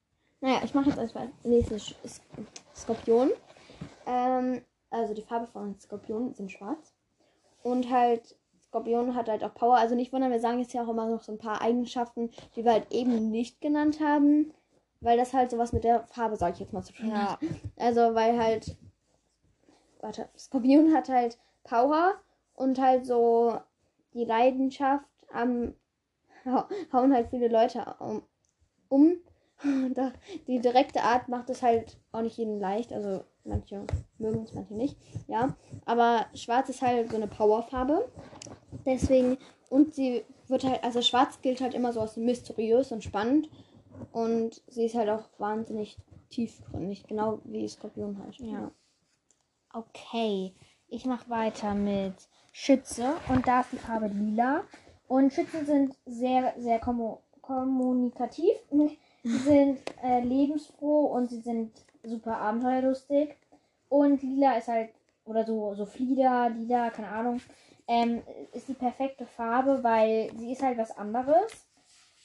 Naja, 0.41 0.61
ich 0.63 0.73
mache 0.73 0.89
jetzt 0.91 0.99
erstmal 0.99 1.31
nächste 1.43 1.75
Sch- 1.77 1.97
Sk- 2.07 2.21
Skorpion. 2.77 3.31
Ähm, 4.07 4.63
also 4.91 5.13
die 5.15 5.23
Farbe 5.23 5.49
von 5.49 5.79
Skorpion 5.81 6.33
sind 6.35 6.53
schwarz. 6.53 6.95
Und 7.65 7.91
halt, 7.91 8.37
Skorpion 8.69 9.15
hat 9.15 9.29
halt 9.29 9.43
auch 9.45 9.55
Power. 9.55 9.77
Also 9.77 9.95
nicht 9.95 10.13
wundern, 10.13 10.31
wir 10.31 10.41
sagen 10.41 10.59
jetzt 10.61 10.73
ja 10.75 10.85
auch 10.85 10.89
immer 10.89 11.09
noch 11.09 11.23
so 11.23 11.33
ein 11.33 11.39
paar 11.39 11.61
Eigenschaften, 11.63 12.31
die 12.55 12.65
wir 12.65 12.73
halt 12.73 12.93
eben 12.93 13.31
nicht 13.31 13.61
genannt 13.61 14.01
haben. 14.01 14.53
Weil 15.01 15.17
das 15.17 15.33
halt 15.33 15.51
sowas 15.51 15.73
mit 15.73 15.85
der 15.85 16.05
Farbe, 16.09 16.37
sag 16.37 16.55
ich 16.55 16.61
jetzt 16.61 16.73
mal, 16.73 16.83
zu 16.83 16.93
tun 16.93 17.13
hat. 17.17 17.41
ja. 17.43 17.49
Also, 17.77 18.15
weil 18.15 18.39
halt. 18.39 18.77
Warte, 20.01 20.29
Skorpion 20.37 20.93
hat 20.95 21.09
halt 21.09 21.39
Power 21.65 22.15
und 22.55 22.79
halt 22.81 23.07
so 23.07 23.59
die 24.15 24.25
Leidenschaft 24.25 25.05
am. 25.33 25.75
hau- 26.45 26.65
hauen 26.93 27.13
halt 27.15 27.29
viele 27.31 27.49
Leute 27.49 27.85
um. 28.01 28.23
um. 28.89 29.17
Die 30.47 30.61
direkte 30.61 31.03
Art 31.03 31.29
macht 31.29 31.51
es 31.51 31.63
halt 31.63 31.99
auch 32.13 32.21
nicht 32.23 32.37
jedem 32.39 32.61
leicht. 32.61 32.93
Also, 32.93 33.25
manche 33.45 33.85
mögen 34.19 34.45
es, 34.45 34.53
manche 34.55 34.75
nicht. 34.75 34.97
Ja. 35.27 35.57
Aber 35.85 36.27
schwarz 36.35 36.69
ist 36.69 36.81
halt 36.83 37.11
so 37.11 37.17
eine 37.17 37.27
Powerfarbe. 37.27 38.09
Deswegen. 38.87 39.39
Und 39.71 39.95
sie 39.95 40.25
wird 40.49 40.65
halt. 40.65 40.83
Also, 40.83 41.03
schwarz 41.03 41.41
gilt 41.43 41.61
halt 41.61 41.75
immer 41.75 41.93
so 41.93 42.01
als 42.01 42.17
mysteriös 42.17 42.93
und 42.93 43.05
spannend. 43.05 43.49
Und 44.13 44.63
sie 44.69 44.87
ist 44.87 44.95
halt 44.95 45.09
auch 45.09 45.25
wahnsinnig 45.39 45.97
tiefgründig, 46.31 47.07
genau 47.07 47.41
wie 47.45 47.69
Skorpion 47.69 48.19
halt. 48.23 48.37
Ja. 48.39 48.71
Okay, 49.73 50.55
ich 50.89 51.05
mache 51.05 51.29
weiter 51.29 51.75
mit 51.75 52.15
Schütze 52.53 53.15
und 53.29 53.47
da 53.47 53.61
ist 53.61 53.73
die 53.73 53.77
Farbe 53.77 54.09
lila. 54.09 54.65
Und 55.07 55.33
Schützen 55.33 55.67
sind 55.67 55.95
sehr, 56.07 56.55
sehr 56.59 56.79
kommu 56.79 57.19
kommunikativ. 57.41 58.57
Sie 59.23 59.39
sind 59.39 59.81
äh, 60.03 60.21
lebensfroh 60.21 61.07
und 61.07 61.29
sie 61.29 61.41
sind 61.41 61.73
super 62.05 62.39
abenteuerlustig. 62.39 63.37
Und 63.89 64.23
lila 64.23 64.57
ist 64.57 64.69
halt, 64.69 64.91
oder 65.25 65.45
so, 65.45 65.75
so 65.75 65.85
Flieder, 65.87 66.51
lila, 66.51 66.91
keine 66.91 67.09
Ahnung, 67.09 67.41
ähm, 67.89 68.23
ist 68.53 68.69
die 68.69 68.75
perfekte 68.75 69.27
Farbe, 69.27 69.83
weil 69.83 70.31
sie 70.37 70.53
ist 70.53 70.63
halt 70.63 70.79
was 70.79 70.97
anderes. 70.97 71.67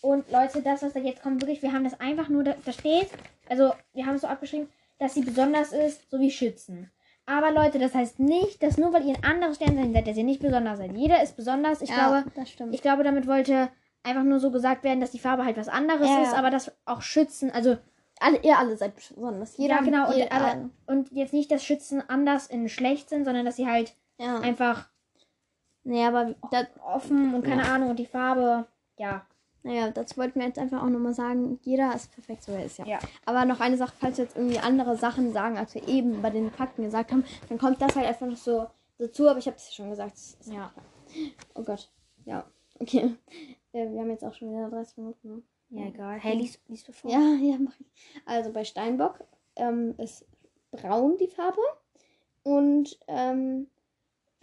Und 0.02 0.30
Leute, 0.30 0.62
das, 0.62 0.84
was 0.84 0.93
da 0.93 0.99
jetzt 0.99 1.23
kommt, 1.23 1.41
wirklich, 1.41 1.62
wir 1.62 1.71
haben 1.71 1.86
das 1.86 1.99
einfach 1.99 2.28
nur, 2.28 2.43
da, 2.43 2.56
da 2.65 2.73
steht, 2.73 3.10
also 3.49 3.73
wir 3.93 4.06
haben 4.06 4.15
es 4.15 4.21
so 4.21 4.28
abgeschrieben, 4.28 4.67
dass 4.99 5.13
sie 5.13 5.21
besonders 5.21 5.71
ist, 5.71 6.12
so 6.12 6.19
wie 6.19 6.30
Schützen. 6.30 6.91
Aber 7.26 7.52
Leute, 7.52 7.80
das 7.80 7.95
heißt 7.95 8.19
nicht, 8.19 8.62
dass 8.62 8.78
nur 8.78 8.91
weil 8.91 9.06
ihr 9.06 9.15
ein 9.15 9.23
anderes 9.23 9.56
Sternzeichen 9.56 9.93
seid, 9.93 10.08
dass 10.08 10.17
ihr 10.17 10.26
nicht 10.26 10.41
besonders 10.41 10.78
seid. 10.78 10.91
Jeder 10.91 11.23
ist 11.23 11.38
besonders. 11.38 11.82
Ich 11.82 11.89
glaube, 11.89 12.26
das 12.36 12.49
stimmt. 12.49 12.76
ich 12.76 12.82
glaube, 12.82 13.04
damit 13.04 13.28
wollte 13.28 13.69
einfach 14.04 14.23
nur 14.23 14.41
so 14.41 14.52
gesagt 14.52 14.84
werden, 14.84 14.99
dass 14.99 15.12
die 15.12 15.19
Farbe 15.19 15.45
halt 15.45 15.56
was 15.56 15.69
anderes 15.69 16.10
Ja, 16.10 16.21
ist, 16.21 16.34
ja. 16.34 16.38
aber 16.38 16.49
das 16.49 16.73
auch 16.84 17.02
Schützen, 17.02 17.49
also 17.52 17.78
alle, 18.19 18.39
ihr 18.43 18.58
alle 18.58 18.76
seid 18.76 18.95
besonders. 18.95 19.58
Jeder, 19.58 19.76
ja 19.76 19.82
genau, 19.82 20.08
und, 20.13 20.32
alle, 20.32 20.69
und 20.86 21.12
jetzt 21.13 21.34
nicht, 21.34 21.49
dass 21.49 21.63
Schützen 21.63 22.04
anders 22.08 22.47
in 22.47 22.67
schlecht 22.67 23.10
sind, 23.10 23.23
sondern 23.23 23.45
dass 23.45 23.56
sie 23.56 23.67
halt 23.67 23.95
ja. 24.17 24.39
einfach 24.39 24.89
Nee, 25.84 26.06
aber 26.06 26.36
da, 26.52 26.65
offen 26.86 27.34
und 27.34 27.43
keine 27.43 27.65
Ahnung 27.69 27.89
und 27.89 28.00
die 28.00 28.06
Farbe, 28.06 28.67
ja. 28.98 29.26
naja, 29.63 29.91
das 29.91 30.17
wollten 30.17 30.39
wir 30.39 30.48
jetzt 30.48 30.60
einfach 30.60 30.82
auch 30.82 30.89
nochmal 30.89 31.13
sagen. 31.13 31.60
Jeder 31.63 31.93
ist 31.93 32.12
perfekt, 32.13 32.43
so 32.43 32.54
er 32.54 32.65
ist, 32.65 32.78
ja. 32.78 32.86
Ja. 32.86 33.00
Aber 33.26 33.46
noch 33.46 33.60
eine 33.60 33.76
Sache, 33.76 33.93
falls 34.00 34.17
wir 34.17 34.26
jetzt 34.26 34.38
irgendwie 34.38 34.60
andere 34.60 34.96
Sachen 34.96 35.34
sagen, 35.34 35.58
als 35.58 35.76
wir 35.76 35.88
eben 35.88 36.22
bei 36.22 36.30
den 36.30 36.52
Fakten 36.52 36.84
gesagt 36.84 37.12
haben, 37.12 37.26
dann 37.50 37.58
kommt 37.58 37.82
das 37.82 37.96
halt 37.96 38.08
einfach 38.08 38.28
noch 38.28 38.38
so 38.38 38.67
dazu. 38.98 39.28
Aber 39.28 39.39
ich 39.39 39.48
habe 39.48 39.58
es 39.58 39.67
ja 39.67 39.74
schon 39.74 39.89
gesagt. 39.89 40.13
das 40.13 40.48
Ja. 40.48 40.72
Oh 41.54 41.63
Gott. 41.63 41.89
Ja. 42.26 42.46
Okay. 42.80 43.15
Äh, 43.76 43.89
wir 43.89 44.02
haben 44.02 44.12
jetzt 44.12 44.24
auch 44.24 44.36
schon 44.36 44.52
wieder 44.52 44.69
30 44.69 44.98
Minuten. 44.98 45.28
Ne? 45.28 45.41
Ja, 45.72 45.88
egal. 45.88 46.19
Hey, 46.19 46.38
liest, 46.38 46.62
liest 46.67 46.88
du 46.88 46.91
vor? 46.91 47.10
Ja, 47.10 47.17
ja, 47.41 47.58
mach 47.60 47.74
ich. 47.80 47.88
Also 48.24 48.54
bei 48.54 48.63
Steinbock 48.63 49.26
ähm, 49.56 49.96
ist 49.98 50.28
braun 50.69 51.17
die 51.17 51.26
Farbe. 51.26 51.60
Und 52.43 53.00
ähm, 53.08 53.65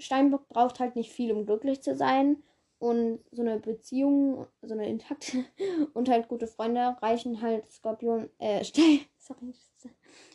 Steinbock 0.00 0.48
braucht 0.48 0.80
halt 0.80 0.96
nicht 0.96 1.12
viel, 1.12 1.32
um 1.32 1.46
glücklich 1.46 1.82
zu 1.82 1.94
sein. 1.94 2.42
Und 2.78 3.20
so 3.30 3.42
eine 3.42 3.58
Beziehung, 3.58 4.46
so 4.62 4.72
eine 4.72 4.88
intakte 4.88 5.44
und 5.92 6.08
halt 6.08 6.28
gute 6.28 6.46
Freunde 6.46 6.96
reichen 7.02 7.42
halt 7.42 7.70
Skorpion, 7.70 8.30
äh, 8.38 8.64
Stein, 8.64 9.00
sorry, 9.18 9.54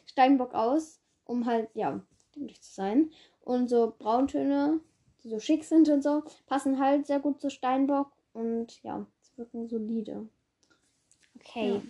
Steinbock 0.06 0.54
aus, 0.54 1.02
um 1.26 1.48
halt, 1.48 1.70
ja, 1.74 2.00
glücklich 2.34 2.62
zu 2.62 2.72
sein. 2.72 3.12
Und 3.42 3.68
so 3.68 3.96
Brauntöne, 3.98 4.80
die 5.24 5.30
so 5.30 5.40
schick 5.40 5.64
sind 5.64 5.90
und 5.90 6.04
so, 6.04 6.24
passen 6.46 6.80
halt 6.80 7.08
sehr 7.08 7.20
gut 7.20 7.42
zu 7.42 7.50
Steinbock 7.50 8.12
und 8.34 8.82
ja, 8.84 9.08
es 9.22 9.36
wirken 9.38 9.68
solide. 9.68 10.28
Okay. 11.40 11.82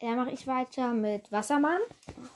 Dann 0.00 0.16
mache 0.16 0.30
ich 0.30 0.46
weiter 0.46 0.92
mit 0.92 1.30
Wassermann. 1.30 1.80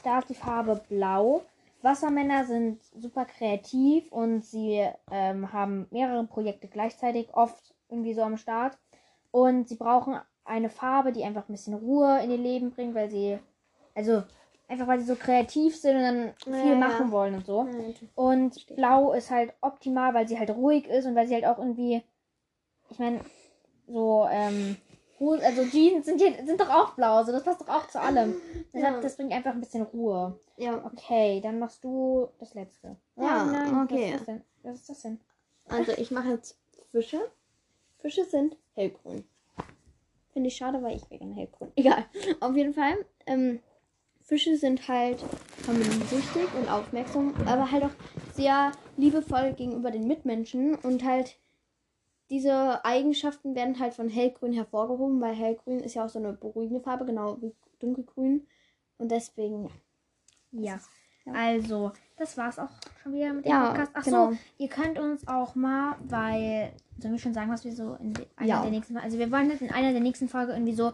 Da 0.02 0.18
ist 0.18 0.28
die 0.28 0.34
Farbe 0.34 0.82
blau. 0.88 1.44
Wassermänner 1.84 2.44
sind 2.46 2.82
super 2.98 3.26
kreativ 3.26 4.10
und 4.10 4.44
sie 4.44 4.84
ähm, 5.10 5.52
haben 5.52 5.86
mehrere 5.90 6.24
Projekte 6.24 6.66
gleichzeitig, 6.66 7.28
oft 7.34 7.74
irgendwie 7.88 8.14
so 8.14 8.22
am 8.22 8.36
Start. 8.38 8.78
Und 9.30 9.68
sie 9.68 9.76
brauchen 9.76 10.18
eine 10.44 10.70
Farbe, 10.70 11.12
die 11.12 11.24
einfach 11.24 11.48
ein 11.48 11.52
bisschen 11.52 11.74
Ruhe 11.74 12.22
in 12.24 12.30
ihr 12.30 12.38
Leben 12.38 12.70
bringt, 12.70 12.94
weil 12.94 13.10
sie, 13.10 13.38
also 13.94 14.22
einfach 14.66 14.86
weil 14.86 14.98
sie 14.98 15.06
so 15.06 15.14
kreativ 15.16 15.76
sind 15.76 15.96
und 15.96 16.02
dann 16.02 16.34
Ja, 16.46 16.56
viel 16.56 16.70
ja. 16.70 16.74
machen 16.76 17.10
wollen 17.12 17.34
und 17.34 17.46
so. 17.46 17.66
Ja, 17.66 17.94
Und 18.14 18.66
blau 18.76 19.12
ist 19.12 19.30
halt 19.30 19.52
optimal, 19.60 20.14
weil 20.14 20.26
sie 20.26 20.38
halt 20.38 20.50
ruhig 20.50 20.86
ist 20.86 21.04
und 21.06 21.14
weil 21.14 21.26
sie 21.26 21.34
halt 21.34 21.46
auch 21.46 21.58
irgendwie, 21.58 22.02
ich 22.90 22.98
meine, 22.98 23.20
so, 23.86 24.26
ähm, 24.30 24.76
Hose- 25.24 25.42
also 25.44 25.64
Jeans 25.64 26.06
sind, 26.06 26.20
hier, 26.20 26.34
sind 26.46 26.60
doch 26.60 26.70
auch 26.70 26.94
blau, 26.94 27.22
so 27.24 27.32
das 27.32 27.42
passt 27.44 27.60
doch 27.60 27.68
auch 27.68 27.88
zu 27.88 28.00
allem. 28.00 28.34
Deshalb, 28.72 28.96
Ja. 28.96 29.00
das 29.00 29.16
bringt 29.16 29.32
einfach 29.32 29.52
ein 29.52 29.60
bisschen 29.60 29.82
Ruhe. 29.82 30.38
ja. 30.56 30.84
Okay, 30.84 31.40
dann 31.42 31.58
machst 31.58 31.82
du 31.84 32.28
das 32.38 32.54
letzte. 32.54 32.96
Ja, 33.16 33.82
okay. 33.84 34.12
Was 34.14 34.20
ist 34.20 34.20
das 34.20 34.26
denn? 34.26 34.42
Was 34.62 34.74
ist 34.80 34.88
das 34.90 35.02
denn? 35.02 35.20
Also 35.68 35.92
ich 35.92 36.10
mache 36.10 36.28
jetzt 36.30 36.58
Fische. 36.90 37.20
Fische 37.98 38.24
sind 38.24 38.56
hellgrün. 38.74 39.24
Finde 40.32 40.48
ich 40.48 40.56
schade, 40.56 40.82
weil 40.82 40.96
ich 40.96 41.08
wäre 41.10 41.18
gerne 41.20 41.34
hellgrün. 41.34 41.72
Egal. 41.76 42.04
Auf 42.40 42.54
jeden 42.56 42.74
Fall. 42.74 42.94
Ähm, 43.26 43.60
Fische 44.20 44.56
sind 44.56 44.88
halt 44.88 45.22
familiensüchtig 45.62 46.46
und 46.58 46.68
aufmerksam, 46.70 47.34
aber 47.46 47.70
halt 47.70 47.84
auch 47.84 47.90
sehr 48.34 48.72
liebevoll 48.96 49.52
gegenüber 49.52 49.90
den 49.90 50.06
Mitmenschen 50.06 50.74
und 50.76 51.04
halt 51.04 51.36
diese 52.30 52.84
Eigenschaften 52.84 53.54
werden 53.54 53.78
halt 53.78 53.94
von 53.94 54.08
hellgrün 54.08 54.52
hervorgehoben, 54.52 55.20
weil 55.20 55.34
hellgrün 55.34 55.80
ist 55.80 55.94
ja 55.94 56.04
auch 56.04 56.08
so 56.08 56.18
eine 56.18 56.32
beruhigende 56.32 56.80
Farbe, 56.82 57.04
genau 57.04 57.36
wie 57.40 57.52
dunkelgrün. 57.80 58.46
Und 58.98 59.10
deswegen, 59.10 59.70
ja. 60.52 60.78
Ja. 61.26 61.32
Also, 61.32 61.92
das 62.18 62.36
war's 62.36 62.58
auch 62.58 62.68
schon 63.02 63.14
wieder 63.14 63.32
mit 63.32 63.46
dem 63.46 63.50
Ja, 63.50 63.68
Podcast. 63.68 63.92
Ach 63.94 64.04
genau. 64.04 64.32
ihr 64.58 64.68
könnt 64.68 64.98
uns 64.98 65.26
auch 65.26 65.54
mal, 65.54 65.96
weil, 66.04 66.72
sollen 66.98 67.14
wir 67.14 67.18
schon 67.18 67.32
sagen, 67.32 67.50
was 67.50 67.64
wir 67.64 67.72
so 67.72 67.94
in 67.94 68.12
einer 68.36 68.48
Ja. 68.48 68.62
der 68.62 68.70
nächsten 68.70 68.96
Also 68.98 69.18
wir 69.18 69.30
wollen 69.32 69.48
jetzt 69.50 69.62
in 69.62 69.70
einer 69.70 69.92
der 69.92 70.02
nächsten 70.02 70.28
Folge 70.28 70.52
irgendwie 70.52 70.74
so 70.74 70.92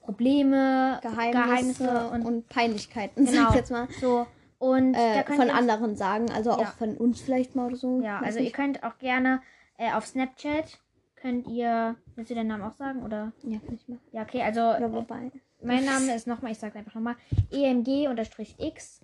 Probleme, 0.00 0.98
Geheimnisse, 1.02 2.08
und, 2.10 2.22
und, 2.26 2.48
Peinlichkeiten, 2.48 3.24
sag 3.26 3.34
Genau. 3.34 3.48
ich 3.50 3.54
jetzt 3.54 3.70
mal. 3.70 3.88
so. 4.00 4.26
Und 4.58 4.92
äh, 4.94 5.24
von 5.24 5.48
anderen 5.48 5.96
sagen, 5.96 6.30
also 6.30 6.50
auch 6.52 6.72
von 6.72 6.96
uns 6.98 7.20
vielleicht 7.22 7.54
mal 7.56 7.66
oder 7.68 7.76
so. 7.76 8.02
Ja, 8.02 8.20
also 8.20 8.38
ihr 8.40 8.50
könnt 8.52 8.82
auch 8.84 8.98
gerne 8.98 9.40
äh, 9.80 9.92
auf 9.92 10.06
Snapchat 10.06 10.78
könnt 11.16 11.46
ihr, 11.48 11.96
willst 12.14 12.30
du 12.30 12.34
den 12.34 12.46
Namen 12.46 12.62
auch 12.62 12.74
sagen 12.74 13.02
oder? 13.02 13.32
Ja, 13.42 13.58
kann 13.58 13.74
ich 13.74 13.88
machen. 13.88 14.00
Ja, 14.12 14.22
okay, 14.22 14.42
also 14.42 14.60
Oder 14.60 14.92
wobei. 14.92 15.30
mein 15.62 15.84
Name 15.92 16.14
ist 16.14 16.26
nochmal, 16.26 16.52
ich 16.52 16.58
sag's 16.58 16.76
einfach 16.76 16.94
nochmal, 16.94 17.16
EMG-X 17.50 19.00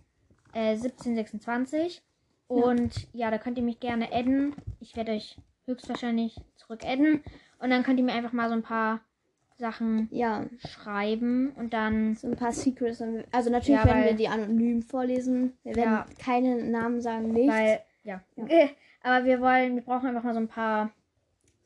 äh, 0.54 0.70
1726 0.72 2.02
und 2.48 3.08
ja. 3.12 3.30
da 3.30 3.38
könnt 3.38 3.58
ihr 3.58 3.64
mich 3.64 3.80
gerne 3.80 4.12
adden. 4.12 4.54
Ich 4.80 4.96
werde 4.96 5.12
euch 5.12 5.36
höchstwahrscheinlich 5.66 6.36
zurück 6.56 6.84
adden 6.84 7.22
und 7.58 7.70
dann 7.70 7.82
könnt 7.82 7.98
ihr 7.98 8.04
mir 8.04 8.12
einfach 8.14 8.32
mal 8.32 8.48
so 8.48 8.54
ein 8.54 8.62
paar 8.62 9.00
Sachen 9.58 10.08
Ja, 10.10 10.44
schreiben 10.68 11.52
und 11.56 11.72
dann 11.72 12.14
so 12.14 12.28
ein 12.28 12.36
paar 12.36 12.52
Secrets. 12.52 13.02
Also 13.32 13.50
natürlich 13.50 13.80
Ja, 13.80 13.86
werden 13.86 14.04
wir 14.04 14.12
die 14.14 14.28
anonym 14.28 14.82
vorlesen. 14.82 15.54
Wir 15.62 15.74
werden 15.76 15.92
Ja. 15.94 16.06
keine 16.22 16.62
Namen 16.64 17.00
sagen, 17.00 17.32
nicht. 17.32 17.48
weil 17.48 17.80
ja, 18.04 18.20
Ja. 18.36 18.44
aber 19.07 19.25
wir 19.25 19.40
wollen, 19.40 19.77
wir 19.77 19.83
brauchen 19.83 20.09
einfach 20.09 20.23
mal 20.25 20.35
so 20.35 20.40
ein 20.40 20.49
paar 20.49 20.90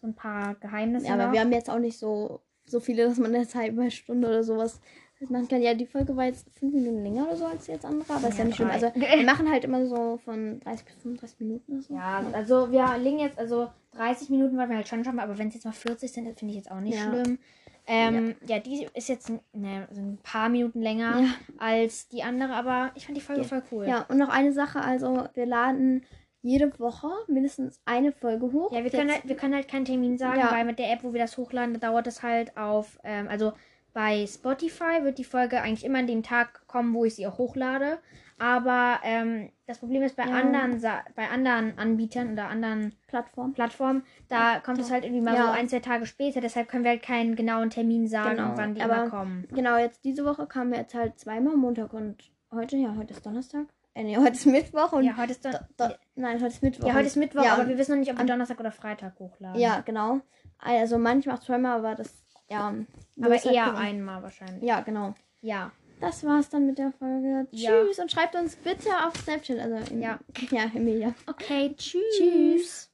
so 0.01 0.07
ein 0.07 0.15
paar 0.15 0.55
Geheimnisse. 0.55 1.07
ja, 1.09 1.15
aber 1.15 1.27
noch. 1.27 1.33
wir 1.33 1.41
haben 1.41 1.53
jetzt 1.53 1.69
auch 1.69 1.79
nicht 1.79 1.99
so, 1.99 2.41
so 2.67 2.81
viele, 2.81 3.05
dass 3.07 3.19
man 3.19 3.35
jetzt 3.35 3.55
halbe 3.55 3.91
Stunde 3.91 4.29
oder 4.29 4.43
sowas 4.43 4.81
machen 5.29 5.49
kann. 5.49 5.61
Ja, 5.61 5.75
die 5.75 5.85
Folge 5.85 6.17
war 6.17 6.25
jetzt 6.25 6.49
fünf 6.59 6.73
Minuten 6.73 7.03
länger 7.03 7.27
oder 7.27 7.37
so 7.37 7.45
als 7.45 7.67
die 7.67 7.73
jetzt 7.73 7.85
andere, 7.85 8.11
aber 8.15 8.29
ist 8.29 8.39
ja 8.39 8.45
Ja, 8.45 8.45
nicht 8.47 8.57
schlimm. 8.57 8.71
Also 8.71 8.91
wir 8.95 9.23
machen 9.27 9.51
halt 9.51 9.65
immer 9.65 9.85
so 9.87 10.19
von 10.25 10.61
30 10.61 10.87
bis 10.87 10.95
35 11.03 11.41
Minuten 11.41 11.73
oder 11.75 11.83
so. 11.83 11.95
Ja, 11.95 12.25
also 12.33 12.73
wir 12.73 12.97
legen 12.97 13.19
jetzt, 13.19 13.39
also 13.39 13.69
30 13.97 14.31
Minuten 14.31 14.57
wollen 14.57 14.71
wir 14.71 14.77
halt 14.77 14.89
schon 14.89 15.05
schaffen, 15.05 15.19
aber 15.21 15.37
wenn 15.37 15.49
es 15.49 15.55
jetzt 15.55 15.65
mal 15.67 15.73
40 15.73 16.11
sind, 16.11 16.39
finde 16.39 16.53
ich 16.53 16.57
jetzt 16.57 16.71
auch 16.71 16.81
nicht 16.81 16.97
Ja. 16.97 17.11
schlimm. 17.13 17.39
Ähm, 17.87 18.35
ja. 18.47 18.61
die 18.61 18.87
ist 18.95 19.09
jetzt 19.11 19.29
ein, 19.29 19.41
ne, 19.53 19.89
so 19.91 20.01
ein 20.01 20.19
paar 20.23 20.49
Minuten 20.49 20.81
länger 20.81 21.21
Ja. 21.21 21.27
als 21.59 22.09
die 22.09 22.23
andere, 22.23 22.55
aber 22.55 22.93
ich 22.95 23.05
fand 23.05 23.19
die 23.19 23.23
Folge 23.23 23.43
Ja. 23.43 23.49
voll 23.49 23.63
cool. 23.73 23.87
Ja, 23.87 24.07
und 24.09 24.17
noch 24.17 24.29
eine 24.31 24.53
Sache, 24.53 24.81
also 24.81 25.29
wir 25.35 25.45
laden 25.45 26.05
jede 26.43 26.79
Woche 26.79 27.09
mindestens 27.29 27.81
eine 27.85 28.13
Folge 28.13 28.53
hoch. 28.53 28.73
Ja, 28.73 28.83
wir 28.83 28.91
können, 28.91 29.11
halt, 29.11 29.29
wir 29.29 29.37
können 29.37 29.55
halt 29.55 29.69
keinen 29.69 29.85
Termin 29.85 30.17
sagen, 30.19 30.41
Ja. 30.41 30.51
weil 30.53 30.65
mit 30.65 30.79
der 30.79 30.91
App, 30.93 31.03
wo 31.05 31.13
wir 31.13 31.21
das 31.21 31.37
hochladen, 31.37 31.75
da 31.79 31.91
dauert 31.91 32.07
es 32.07 32.23
halt 32.23 32.57
auf, 32.57 32.99
ähm, 33.05 33.29
also 33.29 33.53
bei 33.93 34.25
Spotify 34.27 35.03
wird 35.03 35.19
die 35.19 35.25
Folge 35.25 35.61
eigentlich 35.61 35.85
immer 35.85 35.99
an 35.99 36.07
den 36.07 36.23
Tag 36.23 36.67
kommen, 36.69 36.95
wo 36.95 37.05
ich 37.05 37.17
sie 37.17 37.27
auch 37.27 37.39
hochlade. 37.39 37.99
Aber 38.39 39.01
ähm, 39.03 39.51
das 39.67 39.79
Problem 39.81 40.03
ist 40.03 40.17
bei 40.17 40.25
Ja. 40.25 40.31
anderen 40.37 40.79
Sa 40.81 41.03
bei 41.15 41.29
anderen 41.29 41.77
Anbietern 41.77 42.33
oder 42.33 42.49
anderen 42.49 42.95
Plattform. 43.09 43.53
Plattformen, 43.53 44.03
da 44.29 44.61
kommt 44.61 44.79
es 44.79 44.91
halt 44.91 45.05
irgendwie 45.05 45.21
mal 45.21 45.35
Ja. 45.35 45.43
so 45.47 45.51
ein, 45.51 45.69
zwei 45.69 45.81
Tage 45.81 46.07
später. 46.07 46.41
Deshalb 46.41 46.69
können 46.69 46.85
wir 46.85 46.93
halt 46.93 47.03
keinen 47.03 47.37
genauen 47.37 47.69
Termin 47.69 48.07
sagen, 48.07 48.37
Genau, 48.37 48.53
wann 48.57 48.75
die 48.75 48.81
aber- 48.81 48.95
immer 48.95 49.11
kommen. 49.11 49.47
Genau, 49.53 49.77
jetzt 49.77 50.05
diese 50.05 50.25
Woche 50.25 50.47
kamen 50.47 50.71
wir 50.71 50.79
jetzt 50.79 50.95
halt 50.95 51.19
zweimal, 51.19 51.55
Montag 51.57 51.93
und 51.93 52.17
heute. 52.51 52.77
Ja, 52.79 52.95
heute 52.97 53.13
ist 53.13 53.27
Donnerstag. 53.27 53.67
Äh, 54.01 54.05
nee, 54.05 54.17
heute 54.17 54.33
ist 54.33 54.47
Mittwoch 54.47 54.93
und. 54.93 55.05
Ja, 55.05 55.17
heute 55.19 55.33
ist, 55.33 55.45
Don 55.45 55.53
Do- 55.53 55.59
Do- 55.89 55.95
nein, 56.15 56.37
heute 56.37 56.47
ist 56.47 56.63
Mittwoch. 56.63 56.87
ja, 56.87 56.95
heute 56.95 57.07
ist 57.07 57.17
Mittwoch, 57.17 57.45
ja, 57.45 57.53
aber 57.55 57.69
wir 57.69 57.77
wissen 57.77 57.93
noch 57.93 57.99
nicht, 57.99 58.11
ob 58.11 58.17
wir 58.17 58.21
am- 58.23 58.27
Donnerstag 58.27 58.59
oder 58.59 58.73
Freitag 58.73 59.19
hochladen. 59.19 59.61
Ja, 59.61 59.81
genau. 59.81 60.21
Also 60.59 60.97
manchmal 60.97 61.37
auch 61.37 61.41
zweimal, 61.41 61.79
aber 61.79 61.95
das. 61.97 62.11
Ja. 62.49 62.75
aber 63.21 63.31
halt 63.31 63.45
eher 63.45 63.65
gucken. 63.67 63.79
einmal 63.79 64.23
wahrscheinlich. 64.23 64.63
Ja, 64.63 64.81
genau. 64.81 65.15
Ja. 65.43 65.71
Das 66.01 66.25
war's 66.25 66.49
dann 66.49 66.65
mit 66.67 66.79
der 66.79 66.93
Folge. 66.99 67.47
Ja. 67.51 67.71
Tschüss 67.85 67.99
und 67.99 68.11
schreibt 68.11 68.35
uns 68.35 68.57
bitte 68.57 68.89
auf 69.07 69.15
Snapchat. 69.23 69.59
Also 69.59 69.93
in, 69.93 70.01
Ja. 70.01 70.19
Ja, 70.51 70.63
Emilia. 70.75 71.15
Okay, 71.27 71.75
tschüss. 71.77 72.01
Tschüss. 72.19 72.91